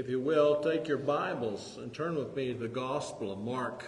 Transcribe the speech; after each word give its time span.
If 0.00 0.08
you 0.08 0.18
will, 0.18 0.62
take 0.62 0.88
your 0.88 0.96
Bibles 0.96 1.76
and 1.76 1.92
turn 1.92 2.14
with 2.14 2.34
me 2.34 2.54
to 2.54 2.58
the 2.58 2.68
Gospel 2.68 3.30
of 3.32 3.38
Mark, 3.38 3.84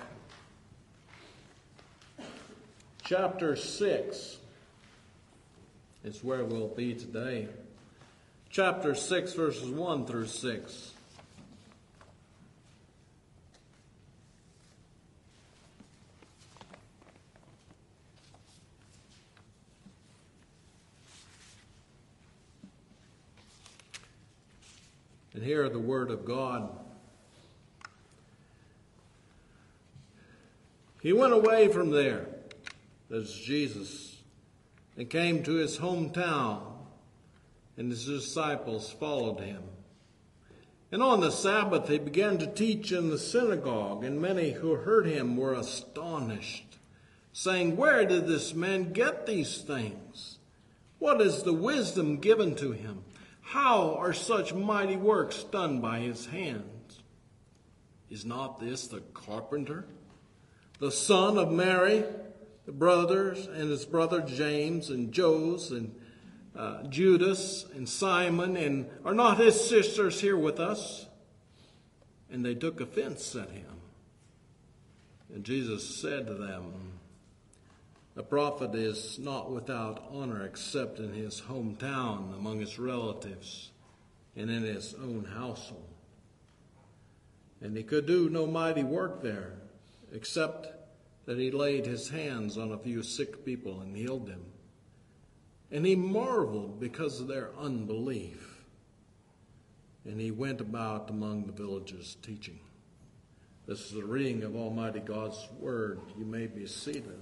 chapter 3.03 3.57
6 3.57 4.37
is 6.04 6.22
where 6.22 6.45
we'll 6.45 6.69
be 6.69 6.93
today. 6.93 7.48
Chapter 8.51 8.95
6, 8.95 9.33
verses 9.33 9.71
1 9.71 10.04
through 10.04 10.27
6. 10.27 10.93
And 25.43 25.48
hear 25.48 25.69
the 25.69 25.80
word 25.80 26.12
of 26.12 26.24
God. 26.24 26.70
He 31.03 31.12
went 31.12 31.33
away 31.33 31.66
from 31.66 31.91
there, 31.91 32.29
that's 33.11 33.37
Jesus, 33.41 34.23
and 34.97 35.11
came 35.11 35.43
to 35.43 35.55
his 35.55 35.79
hometown, 35.79 36.63
and 37.77 37.91
his 37.91 38.07
disciples 38.07 38.93
followed 38.93 39.41
him. 39.41 39.65
And 40.93 41.02
on 41.02 41.19
the 41.19 41.33
Sabbath 41.33 41.88
he 41.88 41.99
began 41.99 42.38
to 42.38 42.47
teach 42.47 42.93
in 42.93 43.11
the 43.11 43.19
synagogue, 43.19 44.05
and 44.05 44.23
many 44.23 44.52
who 44.52 44.77
heard 44.77 45.07
him 45.07 45.37
were 45.37 45.55
astonished, 45.55 46.79
saying, 47.33 47.77
Where 47.77 48.07
did 48.07 48.29
this 48.29 48.55
man 48.55 48.93
get 48.93 49.27
these 49.27 49.61
things? 49.61 50.38
What 51.01 51.21
is 51.21 51.43
the 51.43 51.52
wisdom 51.52 52.19
given 52.19 52.55
to 52.55 52.71
him? 52.71 53.02
How 53.52 53.97
are 53.97 54.15
such 54.15 54.55
mighty 54.55 54.97
works 54.97 55.45
done 55.45 55.83
by 55.83 55.98
his 55.98 56.24
hands? 56.24 57.02
Is 58.09 58.24
not 58.24 58.59
this 58.59 58.87
the 58.87 59.01
carpenter, 59.12 59.85
the 60.79 60.90
son 60.90 61.37
of 61.37 61.52
Mary, 61.52 62.02
the 62.65 62.73
brothers, 62.73 63.46
and 63.46 63.68
his 63.68 63.85
brother 63.85 64.22
James, 64.22 64.88
and 64.88 65.12
Joses, 65.12 65.70
and 65.70 65.94
uh, 66.56 66.84
Judas, 66.84 67.66
and 67.74 67.86
Simon, 67.86 68.56
and 68.56 68.88
are 69.04 69.12
not 69.12 69.36
his 69.36 69.60
sisters 69.60 70.18
here 70.18 70.38
with 70.38 70.58
us? 70.58 71.05
And 72.30 72.42
they 72.42 72.55
took 72.55 72.80
offense 72.80 73.36
at 73.36 73.50
him. 73.50 73.82
And 75.30 75.44
Jesus 75.44 76.00
said 76.00 76.27
to 76.27 76.32
them, 76.32 77.00
a 78.14 78.22
prophet 78.22 78.74
is 78.74 79.18
not 79.18 79.50
without 79.50 80.05
honor 80.10 80.44
except 80.44 80.98
in 80.98 81.14
his 81.14 81.41
hometown, 81.41 82.34
among 82.36 82.60
his 82.60 82.78
relatives, 82.78 83.70
and 84.36 84.50
in 84.50 84.62
his 84.62 84.94
own 84.94 85.24
household. 85.24 85.88
And 87.62 87.77
he 87.77 87.83
could 87.83 88.06
do 88.06 88.28
no 88.28 88.46
mighty 88.46 88.83
work 88.83 89.22
there, 89.22 89.55
except 90.12 90.68
that 91.24 91.38
he 91.38 91.50
laid 91.50 91.86
his 91.86 92.10
hands 92.10 92.58
on 92.58 92.72
a 92.72 92.78
few 92.78 93.02
sick 93.02 93.44
people 93.46 93.80
and 93.80 93.96
healed 93.96 94.27
them. 94.27 94.44
And 95.70 95.86
he 95.86 95.96
marveled 95.96 96.80
because 96.80 97.20
of 97.20 97.28
their 97.28 97.50
unbelief. 97.58 98.62
And 100.05 100.20
he 100.20 100.33
went 100.33 100.60
about 100.60 101.08
among 101.08 101.46
the 101.46 101.52
villages 101.52 102.16
teaching. 102.20 102.58
This 103.66 103.86
is 103.86 103.92
the 103.92 104.05
reading 104.05 104.42
of 104.42 104.56
Almighty 104.56 105.00
God's 105.00 105.48
word. 105.58 106.00
You 106.18 106.27
may 106.27 106.46
be 106.46 106.66
seated. 106.66 107.20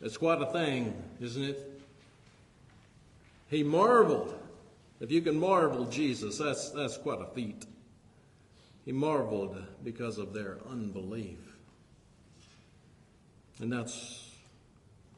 It's 0.00 0.16
quite 0.16 0.40
a 0.40 0.46
thing, 0.46 0.94
isn't 1.20 1.42
it? 1.42 1.80
He 3.50 3.62
marveled. 3.62 4.34
If 5.00 5.10
you 5.10 5.20
can 5.20 5.38
marvel 5.38 5.86
Jesus, 5.86 6.38
that's, 6.38 6.70
that's 6.70 6.96
quite 6.96 7.20
a 7.20 7.26
feat. 7.26 7.66
He 8.84 8.92
marveled 8.92 9.62
because 9.84 10.18
of 10.18 10.32
their 10.32 10.58
unbelief. 10.70 11.38
And 13.60 13.72
that's 13.72 14.30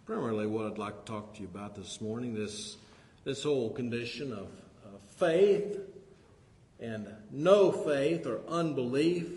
primarily 0.04 0.46
what 0.46 0.66
I'd 0.66 0.78
like 0.78 1.04
to 1.04 1.12
talk 1.12 1.34
to 1.34 1.40
you 1.42 1.46
about 1.46 1.76
this 1.76 2.00
morning 2.00 2.34
this, 2.34 2.76
this 3.24 3.44
whole 3.44 3.70
condition 3.70 4.32
of, 4.32 4.48
of 4.84 5.00
faith 5.16 5.78
and 6.80 7.06
no 7.30 7.70
faith 7.70 8.26
or 8.26 8.40
unbelief, 8.48 9.28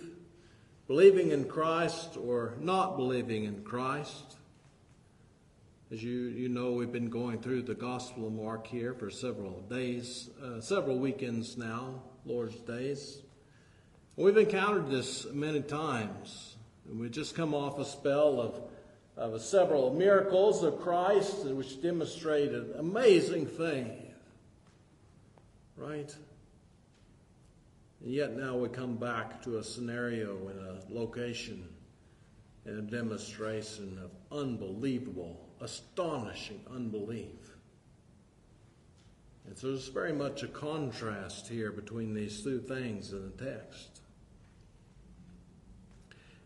believing 0.87 1.31
in 1.31 1.45
Christ 1.45 2.17
or 2.17 2.53
not 2.59 2.97
believing 2.97 3.43
in 3.43 3.63
Christ. 3.63 4.34
As 5.95 6.03
you, 6.03 6.23
you 6.23 6.49
know, 6.49 6.73
we've 6.73 6.91
been 6.91 7.09
going 7.09 7.39
through 7.39 7.61
the 7.61 7.73
Gospel 7.73 8.27
of 8.27 8.33
Mark 8.33 8.67
here 8.67 8.93
for 8.93 9.09
several 9.09 9.61
days, 9.61 10.29
uh, 10.43 10.59
several 10.59 10.99
weekends 10.99 11.57
now, 11.57 12.01
Lord's 12.25 12.57
days. 12.57 13.21
We've 14.17 14.35
encountered 14.35 14.89
this 14.89 15.25
many 15.31 15.61
times. 15.61 16.57
And 16.89 16.99
we 16.99 17.07
just 17.07 17.33
come 17.33 17.53
off 17.53 17.79
a 17.79 17.85
spell 17.85 18.41
of, 18.41 18.61
of 19.15 19.41
several 19.41 19.93
miracles 19.93 20.63
of 20.63 20.81
Christ 20.81 21.45
which 21.45 21.81
demonstrated 21.81 22.75
amazing 22.77 23.45
faith. 23.45 24.17
Right? 25.77 26.13
And 28.03 28.11
yet 28.11 28.35
now 28.35 28.57
we 28.57 28.67
come 28.67 28.97
back 28.97 29.41
to 29.43 29.59
a 29.59 29.63
scenario 29.63 30.49
in 30.49 30.57
a 30.59 30.93
location 30.93 31.69
and 32.65 32.79
a 32.79 32.81
demonstration 32.81 33.97
of 34.03 34.37
unbelievable 34.37 35.44
astonishing 35.65 36.61
unbelief. 36.73 37.57
And 39.47 39.57
so 39.57 39.67
there's 39.67 39.87
very 39.87 40.13
much 40.13 40.43
a 40.43 40.47
contrast 40.47 41.47
here 41.47 41.71
between 41.71 42.13
these 42.13 42.43
two 42.43 42.59
things 42.59 43.11
in 43.11 43.31
the 43.35 43.43
text. 43.43 44.01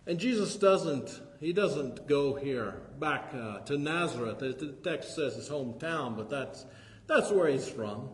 And 0.08 0.18
Jesus 0.18 0.56
doesn't, 0.56 1.22
he 1.40 1.54
doesn't 1.54 2.08
go 2.08 2.34
here 2.34 2.82
back 2.98 3.34
uh, 3.34 3.60
to 3.60 3.78
Nazareth. 3.78 4.40
The 4.40 4.76
text 4.84 5.16
says 5.16 5.36
his 5.36 5.50
hometown, 5.50 6.16
but 6.16 6.30
that's, 6.30 6.66
that's 7.06 7.30
where 7.30 7.48
he's 7.48 7.68
from. 7.68 8.10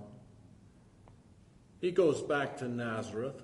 He 1.82 1.92
goes 1.92 2.22
back 2.22 2.58
to 2.58 2.68
Nazareth. 2.68 3.42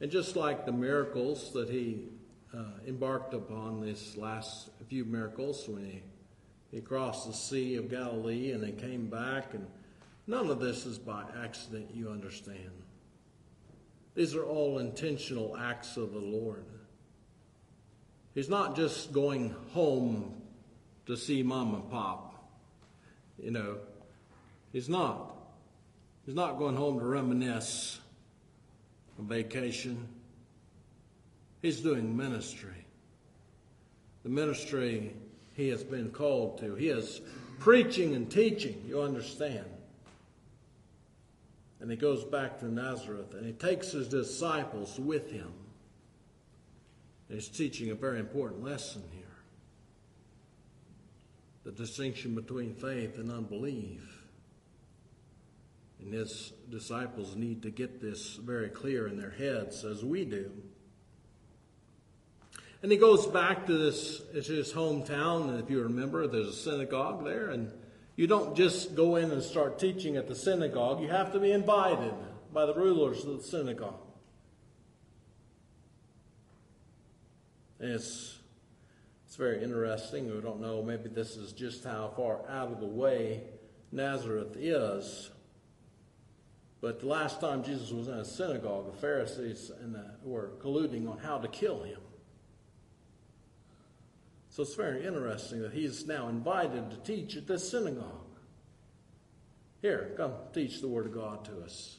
And 0.00 0.10
just 0.10 0.36
like 0.36 0.64
the 0.64 0.72
miracles 0.72 1.52
that 1.52 1.68
he 1.68 2.04
uh, 2.56 2.62
embarked 2.86 3.34
upon, 3.34 3.80
these 3.80 4.16
last 4.16 4.70
few 4.88 5.04
miracles, 5.04 5.68
when 5.68 5.84
he 5.84 6.02
he 6.70 6.80
crossed 6.80 7.26
the 7.26 7.32
Sea 7.32 7.76
of 7.76 7.90
Galilee 7.90 8.52
and 8.52 8.62
they 8.62 8.72
came 8.72 9.08
back, 9.08 9.54
and 9.54 9.66
none 10.26 10.50
of 10.50 10.60
this 10.60 10.86
is 10.86 10.98
by 10.98 11.24
accident, 11.42 11.90
you 11.94 12.10
understand. 12.10 12.70
These 14.14 14.34
are 14.34 14.44
all 14.44 14.78
intentional 14.78 15.56
acts 15.56 15.96
of 15.96 16.12
the 16.12 16.18
Lord. 16.18 16.64
He's 18.34 18.48
not 18.48 18.76
just 18.76 19.12
going 19.12 19.54
home 19.72 20.42
to 21.06 21.16
see 21.16 21.42
mom 21.42 21.74
and 21.74 21.90
pop. 21.90 22.50
You 23.42 23.50
know, 23.50 23.78
he's 24.72 24.88
not. 24.88 25.36
He's 26.26 26.34
not 26.34 26.58
going 26.58 26.76
home 26.76 26.98
to 26.98 27.04
reminisce 27.04 28.00
a 29.18 29.22
vacation. 29.22 30.06
He's 31.62 31.80
doing 31.80 32.16
ministry. 32.16 32.84
The 34.24 34.28
ministry 34.28 35.14
he 35.58 35.68
has 35.70 35.82
been 35.82 36.10
called 36.10 36.56
to. 36.58 36.76
He 36.76 36.88
is 36.88 37.20
preaching 37.58 38.14
and 38.14 38.30
teaching, 38.30 38.80
you 38.86 39.02
understand. 39.02 39.66
And 41.80 41.90
he 41.90 41.96
goes 41.96 42.24
back 42.24 42.60
to 42.60 42.72
Nazareth 42.72 43.34
and 43.34 43.44
he 43.44 43.52
takes 43.52 43.90
his 43.90 44.06
disciples 44.06 44.98
with 45.00 45.32
him. 45.32 45.52
And 47.28 47.38
he's 47.38 47.48
teaching 47.48 47.90
a 47.90 47.96
very 47.96 48.20
important 48.20 48.62
lesson 48.62 49.02
here 49.12 49.24
the 51.64 51.72
distinction 51.72 52.34
between 52.36 52.72
faith 52.72 53.18
and 53.18 53.30
unbelief. 53.30 54.26
And 56.00 56.14
his 56.14 56.52
disciples 56.70 57.34
need 57.34 57.62
to 57.62 57.70
get 57.70 58.00
this 58.00 58.36
very 58.36 58.68
clear 58.68 59.08
in 59.08 59.18
their 59.18 59.32
heads 59.32 59.84
as 59.84 60.04
we 60.04 60.24
do. 60.24 60.50
And 62.82 62.92
he 62.92 62.98
goes 62.98 63.26
back 63.26 63.66
to 63.66 63.76
this 63.76 64.22
his 64.32 64.72
hometown, 64.72 65.48
and 65.48 65.60
if 65.60 65.68
you 65.68 65.82
remember, 65.82 66.26
there's 66.26 66.48
a 66.48 66.52
synagogue 66.52 67.24
there, 67.24 67.50
and 67.50 67.72
you 68.14 68.26
don't 68.26 68.56
just 68.56 68.94
go 68.94 69.16
in 69.16 69.30
and 69.32 69.42
start 69.42 69.78
teaching 69.78 70.16
at 70.16 70.28
the 70.28 70.34
synagogue. 70.34 71.00
You 71.00 71.08
have 71.08 71.32
to 71.32 71.40
be 71.40 71.50
invited 71.50 72.14
by 72.52 72.66
the 72.66 72.74
rulers 72.74 73.24
of 73.24 73.38
the 73.38 73.42
synagogue. 73.42 74.00
And 77.80 77.92
it's 77.92 78.38
it's 79.26 79.36
very 79.36 79.62
interesting. 79.62 80.34
We 80.34 80.40
don't 80.40 80.60
know. 80.60 80.82
Maybe 80.82 81.08
this 81.08 81.36
is 81.36 81.52
just 81.52 81.84
how 81.84 82.12
far 82.16 82.40
out 82.48 82.72
of 82.72 82.80
the 82.80 82.86
way 82.86 83.42
Nazareth 83.92 84.56
is. 84.56 85.30
But 86.80 87.00
the 87.00 87.06
last 87.06 87.40
time 87.40 87.62
Jesus 87.62 87.90
was 87.90 88.08
in 88.08 88.14
a 88.14 88.24
synagogue, 88.24 88.92
the 88.92 88.98
Pharisees 88.98 89.70
the, 89.80 90.14
were 90.22 90.52
colluding 90.62 91.10
on 91.10 91.18
how 91.18 91.38
to 91.38 91.48
kill 91.48 91.82
him. 91.82 91.98
So 94.58 94.62
it's 94.62 94.74
very 94.74 95.06
interesting 95.06 95.62
that 95.62 95.72
he's 95.72 96.04
now 96.04 96.26
invited 96.26 96.90
to 96.90 96.96
teach 96.96 97.36
at 97.36 97.46
this 97.46 97.70
synagogue. 97.70 98.26
Here, 99.82 100.14
come 100.16 100.32
teach 100.52 100.80
the 100.80 100.88
Word 100.88 101.06
of 101.06 101.14
God 101.14 101.44
to 101.44 101.60
us. 101.60 101.98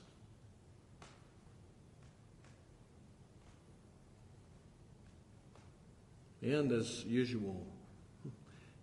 And 6.41 6.69
as 6.73 7.05
usual, 7.05 7.65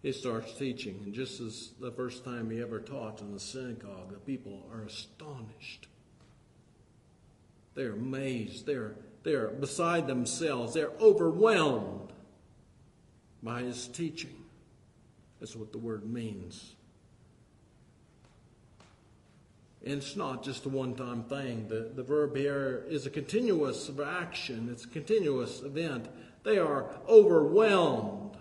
he 0.01 0.11
starts 0.13 0.55
teaching. 0.55 1.03
And 1.05 1.13
just 1.13 1.43
as 1.43 1.73
the 1.79 1.93
first 1.93 2.25
time 2.25 2.49
he 2.49 2.63
ever 2.63 2.81
taught 2.81 3.21
in 3.21 3.35
the 3.35 3.41
synagogue, 3.41 4.11
the 4.11 4.21
people 4.21 4.67
are 4.73 4.85
astonished. 4.85 5.87
They're 7.75 7.93
amazed. 7.93 8.65
They're, 8.65 8.95
they're 9.23 9.49
beside 9.49 10.07
themselves. 10.07 10.73
They're 10.73 10.93
overwhelmed 10.99 12.06
by 13.47 13.63
his 13.63 13.87
teaching. 13.87 14.35
That's 15.39 15.55
what 15.55 15.71
the 15.71 15.79
word 15.79 16.05
means. 16.05 16.75
And 19.85 19.95
it's 19.95 20.17
not 20.17 20.43
just 20.43 20.67
a 20.67 20.69
one 20.69 20.97
time 20.97 21.23
thing. 21.23 21.69
The, 21.69 21.93
the 21.95 22.03
verb 22.03 22.37
here 22.37 22.85
is 22.89 23.07
a 23.07 23.11
continuous 23.11 23.89
action, 24.05 24.69
it's 24.71 24.85
a 24.85 24.89
continuous 24.89 25.63
event. 25.63 26.09
They 26.43 26.59
are 26.59 26.87
overwhelmed, 27.09 28.37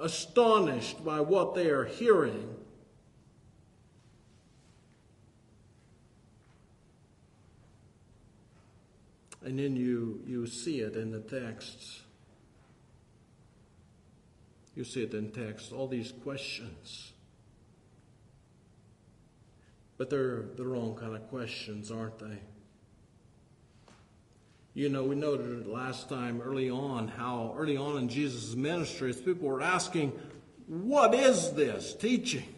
astonished 0.00 1.04
by 1.04 1.20
what 1.20 1.54
they 1.54 1.68
are 1.68 1.84
hearing. 1.84 2.56
And 9.44 9.58
then 9.58 9.76
you, 9.76 10.20
you 10.26 10.46
see 10.46 10.80
it 10.80 10.94
in 10.94 11.10
the 11.10 11.20
texts. 11.20 12.02
You 14.74 14.84
see 14.84 15.02
it 15.02 15.12
in 15.14 15.30
text, 15.30 15.72
all 15.72 15.88
these 15.88 16.12
questions. 16.22 17.12
But 19.98 20.10
they're 20.10 20.44
the 20.56 20.66
wrong 20.66 20.94
kind 20.94 21.14
of 21.14 21.28
questions, 21.28 21.90
aren't 21.90 22.18
they? 22.18 22.38
You 24.74 24.88
know, 24.88 25.04
we 25.04 25.14
noted 25.14 25.66
last 25.66 26.08
time 26.08 26.40
early 26.40 26.70
on 26.70 27.08
how 27.08 27.54
early 27.58 27.76
on 27.76 27.98
in 27.98 28.08
Jesus' 28.08 28.54
ministry, 28.54 29.12
people 29.12 29.48
were 29.48 29.60
asking, 29.60 30.12
What 30.66 31.14
is 31.14 31.52
this 31.52 31.94
teaching? 31.94 32.54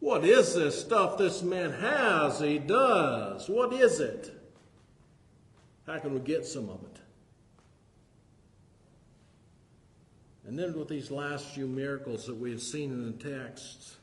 What 0.00 0.24
is 0.24 0.54
this 0.54 0.80
stuff 0.80 1.18
this 1.18 1.42
man 1.42 1.72
has, 1.72 2.40
he 2.40 2.58
does? 2.58 3.48
What 3.48 3.72
is 3.72 4.00
it? 4.00 4.37
How 5.88 5.98
can 5.98 6.12
we 6.12 6.20
get 6.20 6.44
some 6.44 6.68
of 6.68 6.82
it? 6.82 7.00
And 10.46 10.58
then 10.58 10.78
with 10.78 10.88
these 10.88 11.10
last 11.10 11.46
few 11.46 11.66
miracles 11.66 12.26
that 12.26 12.36
we 12.36 12.50
have 12.50 12.60
seen 12.60 12.92
in 12.92 13.06
the 13.06 13.30
text, 13.30 13.96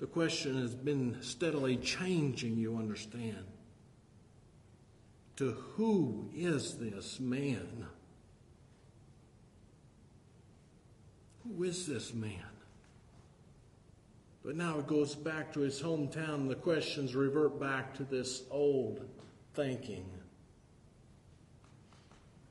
the 0.00 0.06
question 0.06 0.60
has 0.60 0.74
been 0.74 1.16
steadily 1.22 1.76
changing, 1.78 2.58
you 2.58 2.76
understand. 2.76 3.46
To 5.36 5.52
who 5.52 6.28
is 6.34 6.76
this 6.76 7.18
man? 7.18 7.86
Who 11.44 11.64
is 11.64 11.86
this 11.86 12.12
man? 12.12 12.44
But 14.44 14.56
now 14.56 14.78
it 14.78 14.86
goes 14.86 15.14
back 15.14 15.54
to 15.54 15.60
his 15.60 15.80
hometown, 15.80 16.34
and 16.34 16.50
the 16.50 16.54
questions 16.54 17.14
revert 17.14 17.58
back 17.58 17.94
to 17.94 18.04
this 18.04 18.42
old 18.50 19.06
thinking. 19.54 20.04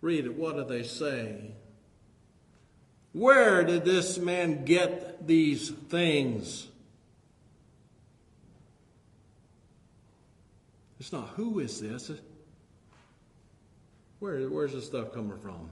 Read 0.02 0.26
it. 0.26 0.36
What 0.36 0.56
do 0.56 0.64
they 0.64 0.84
say? 0.84 1.52
Where 3.12 3.64
did 3.64 3.86
this 3.86 4.18
man 4.18 4.66
get 4.66 5.28
these 5.28 5.70
things? 5.70 6.68
It's 11.00 11.12
not 11.12 11.30
who 11.30 11.60
is 11.60 11.80
this. 11.80 12.12
Where, 14.20 14.50
where's 14.50 14.74
this 14.74 14.86
stuff 14.86 15.14
coming 15.14 15.38
from? 15.40 15.70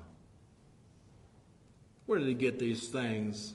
Where 2.05 2.17
did 2.17 2.27
he 2.27 2.33
get 2.33 2.59
these 2.59 2.87
things? 2.87 3.53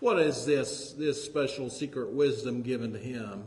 What 0.00 0.18
is 0.18 0.44
this, 0.44 0.92
this 0.92 1.22
special 1.24 1.70
secret 1.70 2.10
wisdom 2.10 2.62
given 2.62 2.92
to 2.92 2.98
him? 2.98 3.44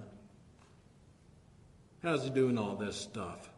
How's 2.01 2.23
he 2.23 2.29
doing 2.29 2.57
all 2.57 2.75
this 2.75 2.95
stuff? 2.95 3.49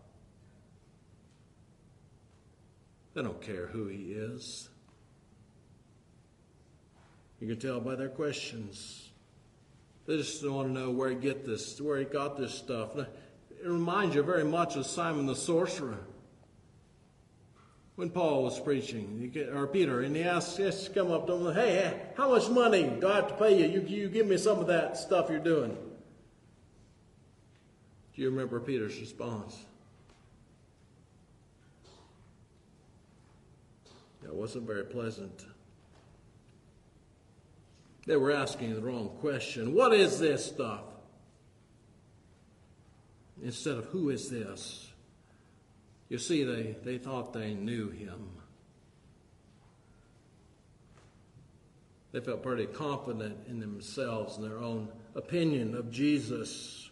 They 3.16 3.24
don't 3.24 3.42
care 3.42 3.68
who 3.68 3.88
he 3.88 4.12
is. 4.12 4.70
You 7.40 7.48
can 7.48 7.58
tell 7.58 7.80
by 7.80 7.96
their 7.96 8.10
questions. 8.10 9.10
They 10.06 10.18
just 10.18 10.48
want 10.48 10.68
to 10.68 10.74
know 10.74 10.92
where 10.92 11.10
he 11.10 11.16
get 11.16 11.46
this, 11.46 11.80
where 11.82 11.98
he 11.98 12.06
got 12.06 12.38
this 12.38 12.54
stuff. 12.54 12.98
It 12.98 13.08
reminds 13.64 14.16
you 14.16 14.22
very 14.22 14.44
much 14.44 14.76
of 14.76 14.86
Simon 14.86 15.26
the 15.26 15.36
sorcerer 15.36 15.98
when 17.96 18.10
Paul 18.10 18.44
was 18.44 18.60
preaching, 18.60 19.34
or 19.54 19.68
Peter, 19.68 20.02
and 20.02 20.14
he 20.14 20.24
asked, 20.24 20.58
just 20.58 20.94
come 20.94 21.12
up 21.12 21.28
to 21.28 21.34
him, 21.34 21.56
hey, 21.56 22.02
how 22.18 22.30
much 22.30 22.50
money 22.50 22.84
do 23.00 23.08
I 23.08 23.16
have 23.16 23.30
to 23.30 23.34
pay 23.36 23.58
you? 23.58 23.80
You, 23.80 23.88
you 23.88 24.10
give 24.10 24.28
me 24.28 24.38
some 24.38 24.60
of 24.60 24.68
that 24.68 24.98
stuff 24.98 25.30
you're 25.30 25.40
doing. 25.40 25.78
Do 28.14 28.22
you 28.22 28.30
remember 28.30 28.60
Peter's 28.60 29.00
response? 29.00 29.58
It 34.26 34.34
wasn't 34.34 34.66
very 34.66 34.84
pleasant. 34.84 35.46
They 38.06 38.18
were 38.18 38.32
asking 38.32 38.76
the 38.76 38.82
wrong 38.82 39.10
question. 39.20 39.74
What 39.74 39.94
is 39.94 40.20
this 40.20 40.46
stuff? 40.46 40.84
Instead 43.44 43.78
of 43.78 43.86
who 43.86 44.10
is 44.10 44.30
this? 44.30 44.90
You 46.10 46.18
see, 46.20 46.44
they, 46.44 46.76
they 46.84 46.98
thought 46.98 47.34
they 47.34 47.54
knew 47.54 47.90
him. 47.90 48.30
They 52.12 52.22
felt 52.22 52.44
pretty 52.44 52.68
confident 52.68 53.38
in 53.50 53.60
themselves 53.60 54.38
and 54.38 54.50
their 54.50 54.60
own 54.60 54.88
opinion 55.16 55.76
of 55.76 55.92
Jesus. 55.92 56.90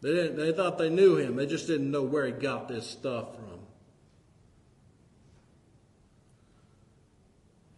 They, 0.00 0.12
didn't, 0.12 0.36
they 0.36 0.52
thought 0.52 0.78
they 0.78 0.90
knew 0.90 1.16
him, 1.16 1.36
they 1.36 1.46
just 1.46 1.66
didn't 1.66 1.90
know 1.90 2.02
where 2.02 2.26
he 2.26 2.32
got 2.32 2.68
this 2.68 2.86
stuff 2.86 3.34
from. 3.34 3.61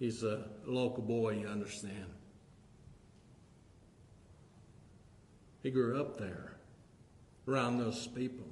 He's 0.05 0.23
a 0.23 0.45
local 0.67 1.03
boy, 1.03 1.31
you 1.31 1.47
understand. 1.47 2.13
He 5.63 5.71
grew 5.71 5.99
up 5.99 6.19
there 6.19 6.57
around 7.49 7.79
those 7.79 8.07
people. 8.09 8.45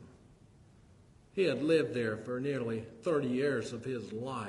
He 1.34 1.42
had 1.42 1.62
lived 1.62 1.92
there 1.92 2.16
for 2.16 2.40
nearly 2.40 2.86
30 3.02 3.28
years 3.28 3.74
of 3.74 3.84
his 3.84 4.14
life. 4.14 4.48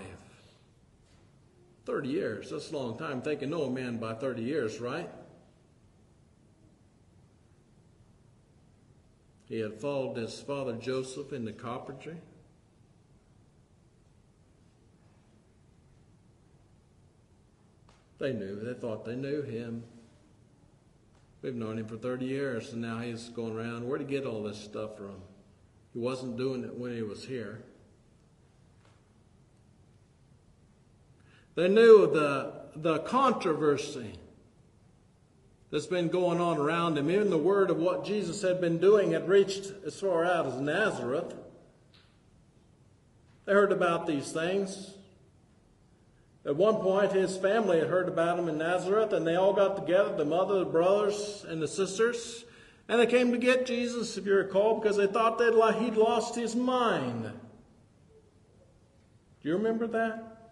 30 1.85 2.07
years, 2.07 2.51
that's 2.51 2.71
a 2.71 2.77
long 2.77 2.97
time. 2.97 3.21
They 3.21 3.35
can 3.35 3.49
know 3.49 3.63
a 3.63 3.69
man 3.69 3.97
by 3.97 4.13
30 4.13 4.41
years, 4.41 4.79
right? 4.79 5.09
He 9.49 9.59
had 9.59 9.73
followed 9.81 10.15
his 10.15 10.39
father 10.39 10.77
Joseph 10.77 11.33
into 11.33 11.51
carpentry. 11.51 12.15
They 18.23 18.31
knew, 18.31 18.55
they 18.55 18.73
thought 18.73 19.03
they 19.03 19.17
knew 19.17 19.41
him. 19.41 19.83
We've 21.41 21.53
known 21.53 21.77
him 21.77 21.87
for 21.87 21.97
30 21.97 22.25
years, 22.25 22.71
and 22.71 22.81
now 22.81 22.99
he's 22.99 23.27
going 23.27 23.53
around. 23.53 23.85
Where'd 23.85 23.99
he 23.99 24.07
get 24.07 24.25
all 24.25 24.41
this 24.41 24.57
stuff 24.57 24.95
from? 24.95 25.15
He 25.91 25.99
wasn't 25.99 26.37
doing 26.37 26.63
it 26.63 26.73
when 26.73 26.95
he 26.95 27.01
was 27.01 27.25
here. 27.25 27.65
They 31.55 31.67
knew 31.67 32.09
the, 32.13 32.53
the 32.77 32.99
controversy 32.99 34.13
that's 35.69 35.87
been 35.87 36.07
going 36.07 36.39
on 36.39 36.57
around 36.59 36.97
him. 36.97 37.11
Even 37.11 37.29
the 37.29 37.37
word 37.37 37.69
of 37.69 37.75
what 37.75 38.05
Jesus 38.05 38.41
had 38.41 38.61
been 38.61 38.77
doing 38.77 39.11
had 39.11 39.27
reached 39.27 39.73
as 39.85 39.99
far 39.99 40.23
out 40.23 40.45
as 40.45 40.61
Nazareth. 40.61 41.35
They 43.43 43.51
heard 43.51 43.73
about 43.73 44.07
these 44.07 44.31
things. 44.31 44.93
At 46.45 46.57
one 46.57 46.75
point, 46.75 47.13
his 47.13 47.37
family 47.37 47.79
had 47.79 47.87
heard 47.87 48.09
about 48.09 48.37
him 48.37 48.49
in 48.49 48.57
Nazareth, 48.57 49.13
and 49.13 49.25
they 49.25 49.35
all 49.35 49.53
got 49.53 49.77
together 49.77 50.15
the 50.15 50.25
mother, 50.25 50.59
the 50.59 50.65
brothers, 50.65 51.45
and 51.47 51.61
the 51.61 51.67
sisters. 51.67 52.43
And 52.89 52.99
they 52.99 53.05
came 53.05 53.31
to 53.31 53.37
get 53.37 53.65
Jesus, 53.65 54.17
if 54.17 54.25
you 54.25 54.35
recall, 54.35 54.79
because 54.79 54.97
they 54.97 55.07
thought 55.07 55.37
that 55.37 55.77
he'd 55.79 55.95
lost 55.95 56.35
his 56.35 56.53
mind. 56.53 57.23
Do 59.41 59.49
you 59.49 59.55
remember 59.55 59.87
that? 59.87 60.51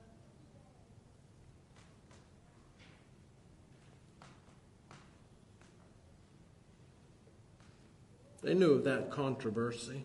They 8.41 8.53
knew 8.53 8.71
of 8.71 8.85
that 8.85 9.11
controversy. 9.11 10.03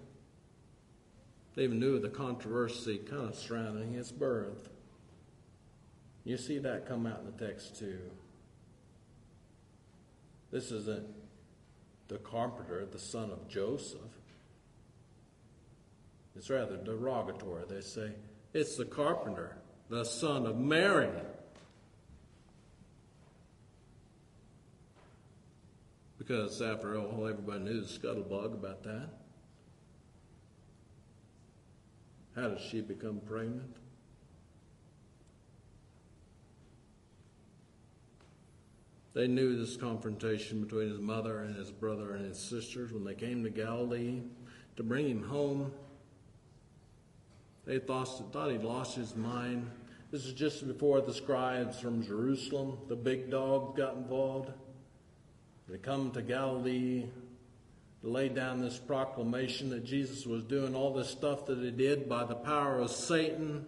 They 1.55 1.63
even 1.63 1.79
knew 1.79 1.97
of 1.97 2.03
the 2.03 2.09
controversy 2.09 2.99
kind 2.99 3.31
of 3.31 3.35
surrounding 3.37 3.95
his 3.95 4.11
birth. 4.13 4.69
You 6.27 6.37
see 6.37 6.59
that 6.59 6.89
come 6.89 7.07
out 7.07 7.21
in 7.21 7.27
the 7.27 7.47
text 7.47 7.79
too. 7.79 8.01
This 10.51 10.73
isn't 10.73 11.07
the 12.09 12.19
carpenter, 12.19 12.85
the 12.85 12.99
son 12.99 13.31
of 13.31 13.49
Joseph. 13.49 14.01
It's 16.35 16.51
rather 16.51 16.79
derogatory. 16.79 17.63
They 17.69 17.81
say, 17.81 18.11
it's 18.53 18.77
the 18.77 18.85
carpenter, 18.85 19.57
the 19.89 20.03
son 20.03 20.47
of 20.47 20.57
Mary. 20.59 21.11
Because 26.19 26.61
after 26.61 26.99
all, 26.99 27.29
everybody 27.29 27.61
knew 27.61 27.81
the 27.83 27.87
scuttlebug 27.87 28.53
about 28.53 28.83
that. 28.83 29.11
How 32.35 32.49
did 32.49 32.61
she 32.69 32.81
become 32.81 33.21
pregnant? 33.25 33.77
They 39.17 39.29
knew 39.29 39.57
this 39.57 39.79
confrontation 39.79 40.61
between 40.61 40.91
his 40.91 41.01
mother 41.01 41.41
and 41.41 41.57
his 41.57 41.71
brother 41.71 42.13
and 42.13 42.27
his 42.27 42.39
sisters 42.39 42.93
when 42.93 43.03
they 43.03 43.15
came 43.15 43.43
to 43.45 43.49
Galilee 43.49 44.21
to 44.77 44.83
bring 44.83 45.09
him 45.09 45.23
home. 45.23 45.73
They 47.65 47.79
thought, 47.79 48.31
thought 48.31 48.51
he'd 48.51 48.63
lost 48.63 48.95
his 48.95 49.17
mind. 49.17 49.71
This 50.11 50.27
is 50.27 50.35
just 50.35 50.69
before 50.69 51.01
the 51.01 51.15
scribes 51.15 51.81
from 51.81 52.03
Jerusalem, 52.03 52.77
the 52.89 52.95
big 52.95 53.31
dog, 53.31 53.75
got 53.75 53.95
involved. 53.95 54.51
They 55.67 55.79
come 55.79 56.11
to 56.11 56.21
Galilee 56.21 57.07
to 58.03 58.09
lay 58.11 58.29
down 58.29 58.61
this 58.61 58.77
proclamation 58.77 59.71
that 59.71 59.87
Jesus 59.87 60.27
was 60.27 60.45
doing 60.45 60.75
all 60.75 60.93
this 60.93 61.09
stuff 61.09 61.47
that 61.47 61.57
he 61.57 61.71
did 61.71 62.07
by 62.07 62.25
the 62.25 62.35
power 62.35 62.81
of 62.81 62.91
Satan. 62.91 63.65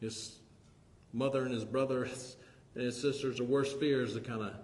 His 0.00 0.40
mother 1.12 1.42
and 1.42 1.52
his 1.52 1.64
brothers 1.64 2.36
and 2.74 2.84
his 2.84 3.00
sisters' 3.00 3.40
worst 3.40 3.78
fears 3.78 4.14
that 4.14 4.24
kind 4.26 4.42
of 4.42 4.54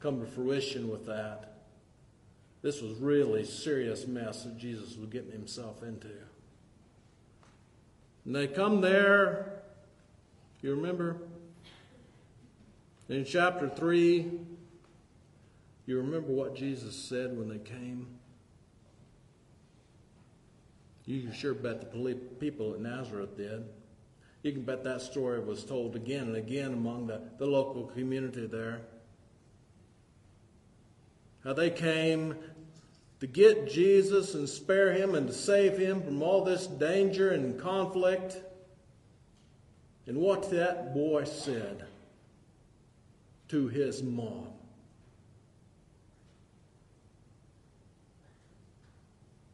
come 0.00 0.20
to 0.20 0.26
fruition 0.26 0.88
with 0.88 1.06
that. 1.06 1.54
This 2.62 2.82
was 2.82 2.94
really 2.94 3.44
serious 3.44 4.06
mess 4.06 4.44
that 4.44 4.58
Jesus 4.58 4.96
was 4.96 5.08
getting 5.08 5.32
himself 5.32 5.82
into. 5.82 6.08
And 8.24 8.34
they 8.34 8.48
come 8.48 8.80
there, 8.80 9.62
you 10.62 10.74
remember? 10.74 11.16
In 13.08 13.24
chapter 13.24 13.68
3, 13.68 14.30
you 15.86 15.96
remember 15.96 16.32
what 16.32 16.56
Jesus 16.56 16.96
said 16.96 17.38
when 17.38 17.48
they 17.48 17.58
came? 17.58 18.08
You 21.04 21.22
can 21.22 21.32
sure 21.32 21.54
bet 21.54 21.80
the 21.80 22.14
people 22.40 22.74
at 22.74 22.80
Nazareth 22.80 23.36
did. 23.36 23.64
You 24.46 24.52
can 24.52 24.62
bet 24.62 24.84
that 24.84 25.02
story 25.02 25.40
was 25.40 25.64
told 25.64 25.96
again 25.96 26.28
and 26.28 26.36
again 26.36 26.72
among 26.72 27.08
the, 27.08 27.20
the 27.36 27.46
local 27.46 27.86
community 27.86 28.46
there. 28.46 28.82
How 31.42 31.52
they 31.52 31.68
came 31.68 32.36
to 33.18 33.26
get 33.26 33.68
Jesus 33.68 34.34
and 34.34 34.48
spare 34.48 34.92
him 34.92 35.16
and 35.16 35.26
to 35.26 35.32
save 35.32 35.76
him 35.76 36.00
from 36.00 36.22
all 36.22 36.44
this 36.44 36.68
danger 36.68 37.30
and 37.30 37.60
conflict. 37.60 38.36
And 40.06 40.16
what 40.16 40.48
that 40.52 40.94
boy 40.94 41.24
said 41.24 41.84
to 43.48 43.66
his 43.66 44.00
mom. 44.00 44.46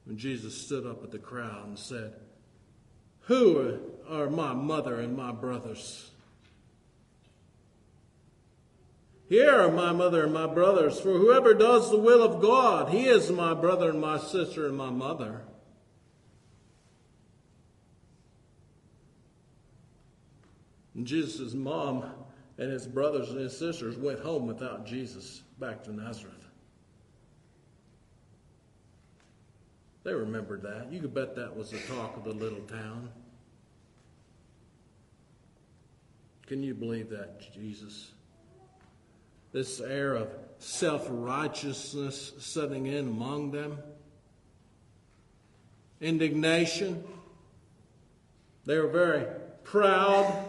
When 0.05 0.19
Jesus 0.19 0.55
stood 0.55 0.85
up 0.85 1.03
at 1.03 1.11
the 1.11 1.19
crowd 1.19 1.67
and 1.67 1.79
said, 1.79 2.13
who 3.23 3.79
are 4.09 4.29
my 4.29 4.53
mother 4.53 5.01
and 5.01 5.17
my 5.17 5.33
brothers? 5.33 6.11
Here 9.29 9.63
are 9.63 9.71
my 9.71 9.93
mother 9.93 10.25
and 10.25 10.33
my 10.35 10.47
brothers, 10.47 11.01
for 11.01 11.13
whoever 11.13 11.55
does 11.55 11.91
the 11.91 11.99
will 11.99 12.23
of 12.23 12.43
God, 12.43 12.91
he 12.91 13.07
is 13.07 13.31
my 13.31 13.55
brother 13.55 13.91
and 13.91 14.01
my 14.01 14.19
sister 14.19 14.67
and 14.67 14.77
my 14.77 14.91
mother. 14.91 15.43
And 20.95 21.07
Jesus' 21.07 21.55
mom 21.55 22.05
and 22.59 22.71
his 22.71 22.87
brothers 22.87 23.31
and 23.31 23.41
his 23.41 23.57
sisters 23.57 23.97
went 23.97 24.21
home 24.21 24.47
without 24.47 24.85
Jesus 24.85 25.43
back 25.59 25.83
to 25.85 25.93
Nazareth. 25.93 26.35
They 30.05 30.13
remembered 30.13 30.63
that. 30.63 30.93
You 30.93 31.01
could 31.01 31.15
bet 31.15 31.35
that 31.37 31.57
was 31.57 31.71
the 31.71 31.79
talk 31.79 32.17
of 32.17 32.25
the 32.25 32.33
little 32.33 32.61
town. 32.63 33.09
Can 36.53 36.63
you 36.63 36.75
believe 36.75 37.09
that, 37.09 37.51
Jesus? 37.55 38.11
This 39.53 39.81
air 39.81 40.13
of 40.13 40.29
self 40.59 41.07
righteousness 41.09 42.35
setting 42.41 42.85
in 42.85 43.09
among 43.09 43.53
them, 43.53 43.79
indignation. 46.03 47.05
They 48.67 48.79
were 48.79 48.89
very 48.89 49.25
proud. 49.65 50.45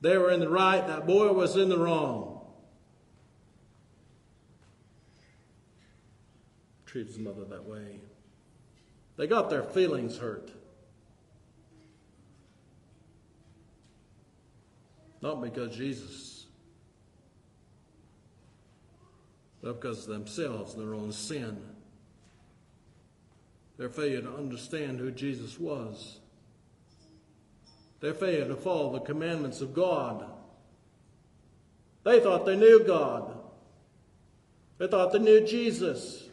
They 0.00 0.18
were 0.18 0.32
in 0.32 0.40
the 0.40 0.50
right, 0.50 0.84
that 0.84 1.06
boy 1.06 1.32
was 1.32 1.56
in 1.56 1.68
the 1.68 1.78
wrong. 1.78 2.44
Treated 6.84 7.12
his 7.12 7.18
mother 7.20 7.44
that 7.44 7.64
way. 7.64 8.00
They 9.18 9.28
got 9.28 9.50
their 9.50 9.62
feelings 9.62 10.18
hurt. 10.18 10.50
Not 15.24 15.42
because 15.42 15.74
Jesus, 15.74 16.46
but 19.60 19.80
because 19.80 20.06
themselves 20.06 20.76
their 20.76 20.94
own 20.94 21.10
sin. 21.10 21.60
Their 23.76 23.88
failure 23.88 24.20
to 24.20 24.32
understand 24.36 25.00
who 25.00 25.10
Jesus 25.10 25.58
was. 25.58 26.20
Their 27.98 28.14
failure 28.14 28.46
to 28.46 28.54
follow 28.54 28.92
the 28.92 29.00
commandments 29.00 29.60
of 29.60 29.74
God. 29.74 30.26
They 32.04 32.20
thought 32.20 32.46
they 32.46 32.54
knew 32.54 32.84
God. 32.86 33.36
They 34.78 34.86
thought 34.86 35.12
they 35.12 35.18
knew 35.18 35.44
Jesus 35.44 36.28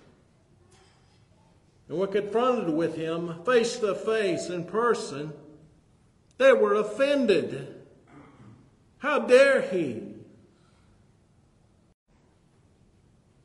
and 1.92 2.00
when 2.00 2.10
confronted 2.10 2.74
with 2.74 2.96
him 2.96 3.44
face 3.46 3.78
to 3.80 3.94
face 3.94 4.50
in 4.50 4.64
person, 4.64 5.34
they 6.38 6.54
were 6.54 6.76
offended. 6.76 7.81
How 9.02 9.18
dare 9.18 9.64
he? 9.64 10.04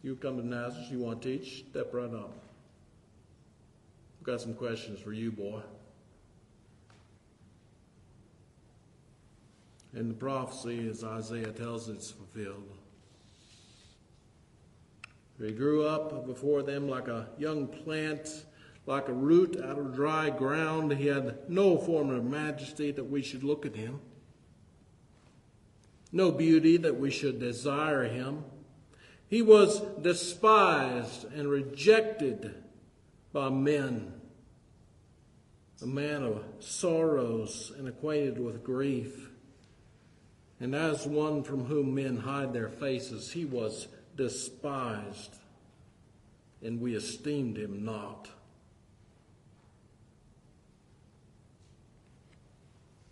You 0.02 0.14
come 0.14 0.36
to 0.36 0.46
Nazareth, 0.46 0.88
you 0.90 0.98
want 0.98 1.22
to 1.22 1.38
teach? 1.38 1.64
Step 1.70 1.94
right 1.94 2.12
up. 2.12 2.34
I've 4.20 4.26
got 4.26 4.42
some 4.42 4.52
questions 4.52 5.00
for 5.00 5.14
you, 5.14 5.32
boy. 5.32 5.62
And 9.94 10.10
the 10.10 10.14
prophecy, 10.14 10.86
as 10.90 11.02
Isaiah 11.02 11.52
tells, 11.52 11.88
it's 11.88 12.10
fulfilled. 12.10 12.68
He 15.40 15.52
grew 15.52 15.86
up 15.86 16.26
before 16.26 16.62
them 16.62 16.86
like 16.86 17.08
a 17.08 17.28
young 17.38 17.66
plant, 17.66 18.44
like 18.84 19.08
a 19.08 19.14
root 19.14 19.56
out 19.64 19.78
of 19.78 19.94
dry 19.94 20.28
ground. 20.28 20.92
He 20.92 21.06
had 21.06 21.48
no 21.48 21.78
form 21.78 22.10
of 22.10 22.24
majesty 22.24 22.90
that 22.90 23.04
we 23.04 23.22
should 23.22 23.42
look 23.42 23.64
at 23.64 23.74
him, 23.74 24.00
no 26.16 26.32
beauty 26.32 26.78
that 26.78 26.98
we 26.98 27.10
should 27.10 27.38
desire 27.38 28.04
him. 28.04 28.42
He 29.28 29.42
was 29.42 29.80
despised 30.00 31.24
and 31.32 31.48
rejected 31.48 32.54
by 33.32 33.50
men, 33.50 34.14
a 35.82 35.86
man 35.86 36.22
of 36.22 36.42
sorrows 36.60 37.70
and 37.76 37.86
acquainted 37.86 38.38
with 38.38 38.64
grief. 38.64 39.28
And 40.58 40.74
as 40.74 41.06
one 41.06 41.42
from 41.42 41.66
whom 41.66 41.94
men 41.94 42.16
hide 42.16 42.54
their 42.54 42.70
faces, 42.70 43.32
he 43.32 43.44
was 43.44 43.88
despised, 44.16 45.36
and 46.62 46.80
we 46.80 46.94
esteemed 46.94 47.58
him 47.58 47.84
not. 47.84 48.30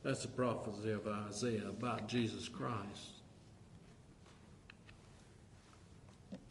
That's 0.04 0.20
the 0.20 0.28
prophecy 0.28 0.90
of 0.90 1.08
Isaiah 1.08 1.66
about 1.66 2.08
Jesus 2.08 2.46
Christ. 2.46 3.14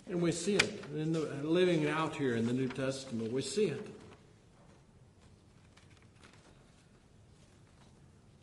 And 0.07 0.19
we 0.21 0.31
see 0.31 0.55
it 0.55 0.83
in 0.95 1.13
the, 1.13 1.19
living 1.43 1.87
out 1.87 2.15
here 2.15 2.35
in 2.35 2.47
the 2.47 2.53
New 2.53 2.67
Testament. 2.67 3.31
We 3.31 3.43
see 3.43 3.65
it. 3.65 3.87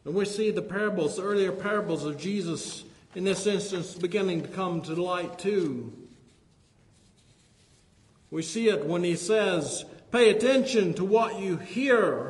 And 0.04 0.14
we 0.14 0.24
see 0.24 0.52
the 0.52 0.62
parables, 0.62 1.16
the 1.16 1.24
earlier 1.24 1.52
parables 1.52 2.04
of 2.04 2.16
Jesus 2.16 2.84
in 3.16 3.24
this 3.24 3.48
instance 3.48 3.94
beginning 3.94 4.42
to 4.42 4.48
come 4.48 4.80
to 4.82 4.94
light 4.94 5.40
too. 5.40 5.92
We 8.30 8.42
see 8.42 8.68
it 8.68 8.86
when 8.86 9.02
he 9.02 9.16
says, 9.16 9.84
Pay 10.12 10.30
attention 10.30 10.94
to 10.94 11.04
what 11.04 11.40
you 11.40 11.56
hear. 11.56 12.29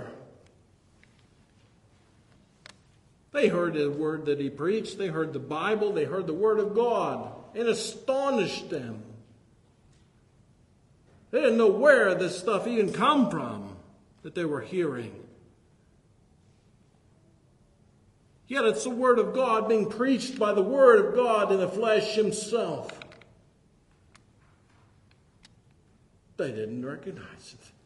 They 3.32 3.49
heard 3.49 3.75
the 3.75 3.90
word 3.90 4.26
that 4.26 4.40
he 4.40 4.50
preached, 4.50 4.99
they 4.99 5.08
heard 5.08 5.32
the 5.32 5.38
Bible, 5.38 5.92
they 5.92 6.04
heard 6.04 6.26
the 6.26 6.34
word 6.34 6.58
of 6.58 6.75
God. 6.75 7.32
It 7.54 7.66
astonished 7.66 8.70
them. 8.70 9.02
They 11.30 11.40
didn't 11.40 11.58
know 11.58 11.68
where 11.68 12.14
this 12.14 12.38
stuff 12.38 12.66
even 12.66 12.92
come 12.92 13.30
from 13.30 13.76
that 14.22 14.34
they 14.34 14.44
were 14.44 14.60
hearing. 14.60 15.14
Yet 18.50 18.64
it's 18.64 18.82
the 18.82 18.90
Word 18.90 19.20
of 19.20 19.32
God 19.32 19.68
being 19.68 19.88
preached 19.88 20.37
by 20.37 20.52
the 20.52 20.62
Word 20.62 21.06
of 21.06 21.14
God 21.14 21.52
in 21.52 21.60
the 21.60 21.68
flesh 21.68 22.16
Himself. 22.16 22.90
They 26.37 26.50
didn't 26.50 26.84
recognize 26.84 27.54
it. 27.54 27.79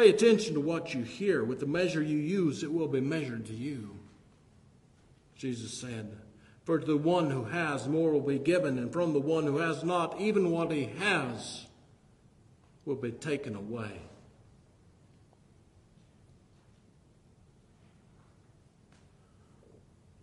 Pay 0.00 0.08
attention 0.08 0.54
to 0.54 0.60
what 0.60 0.94
you 0.94 1.02
hear. 1.02 1.44
With 1.44 1.60
the 1.60 1.66
measure 1.66 2.02
you 2.02 2.16
use, 2.16 2.62
it 2.62 2.72
will 2.72 2.88
be 2.88 3.02
measured 3.02 3.44
to 3.48 3.52
you. 3.52 3.98
Jesus 5.36 5.78
said, 5.78 6.16
For 6.64 6.78
to 6.78 6.86
the 6.86 6.96
one 6.96 7.28
who 7.28 7.44
has, 7.44 7.86
more 7.86 8.10
will 8.10 8.22
be 8.22 8.38
given, 8.38 8.78
and 8.78 8.90
from 8.90 9.12
the 9.12 9.20
one 9.20 9.44
who 9.44 9.58
has 9.58 9.84
not, 9.84 10.18
even 10.18 10.50
what 10.50 10.72
he 10.72 10.86
has 11.00 11.66
will 12.86 12.96
be 12.96 13.12
taken 13.12 13.54
away. 13.54 14.00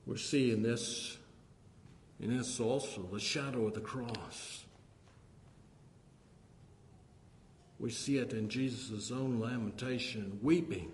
We're 0.07 0.17
seeing 0.17 0.63
this, 0.63 1.19
in 2.19 2.35
this 2.35 2.59
also, 2.59 3.07
the 3.13 3.19
shadow 3.19 3.67
of 3.67 3.75
the 3.75 3.81
cross. 3.81 4.63
We 7.79 7.91
see 7.91 8.17
it 8.17 8.33
in 8.33 8.49
Jesus' 8.49 9.11
own 9.11 9.39
lamentation, 9.39 10.39
weeping. 10.41 10.91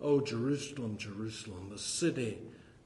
Oh, 0.00 0.20
Jerusalem, 0.20 0.96
Jerusalem, 0.96 1.68
the 1.70 1.78
city 1.78 2.38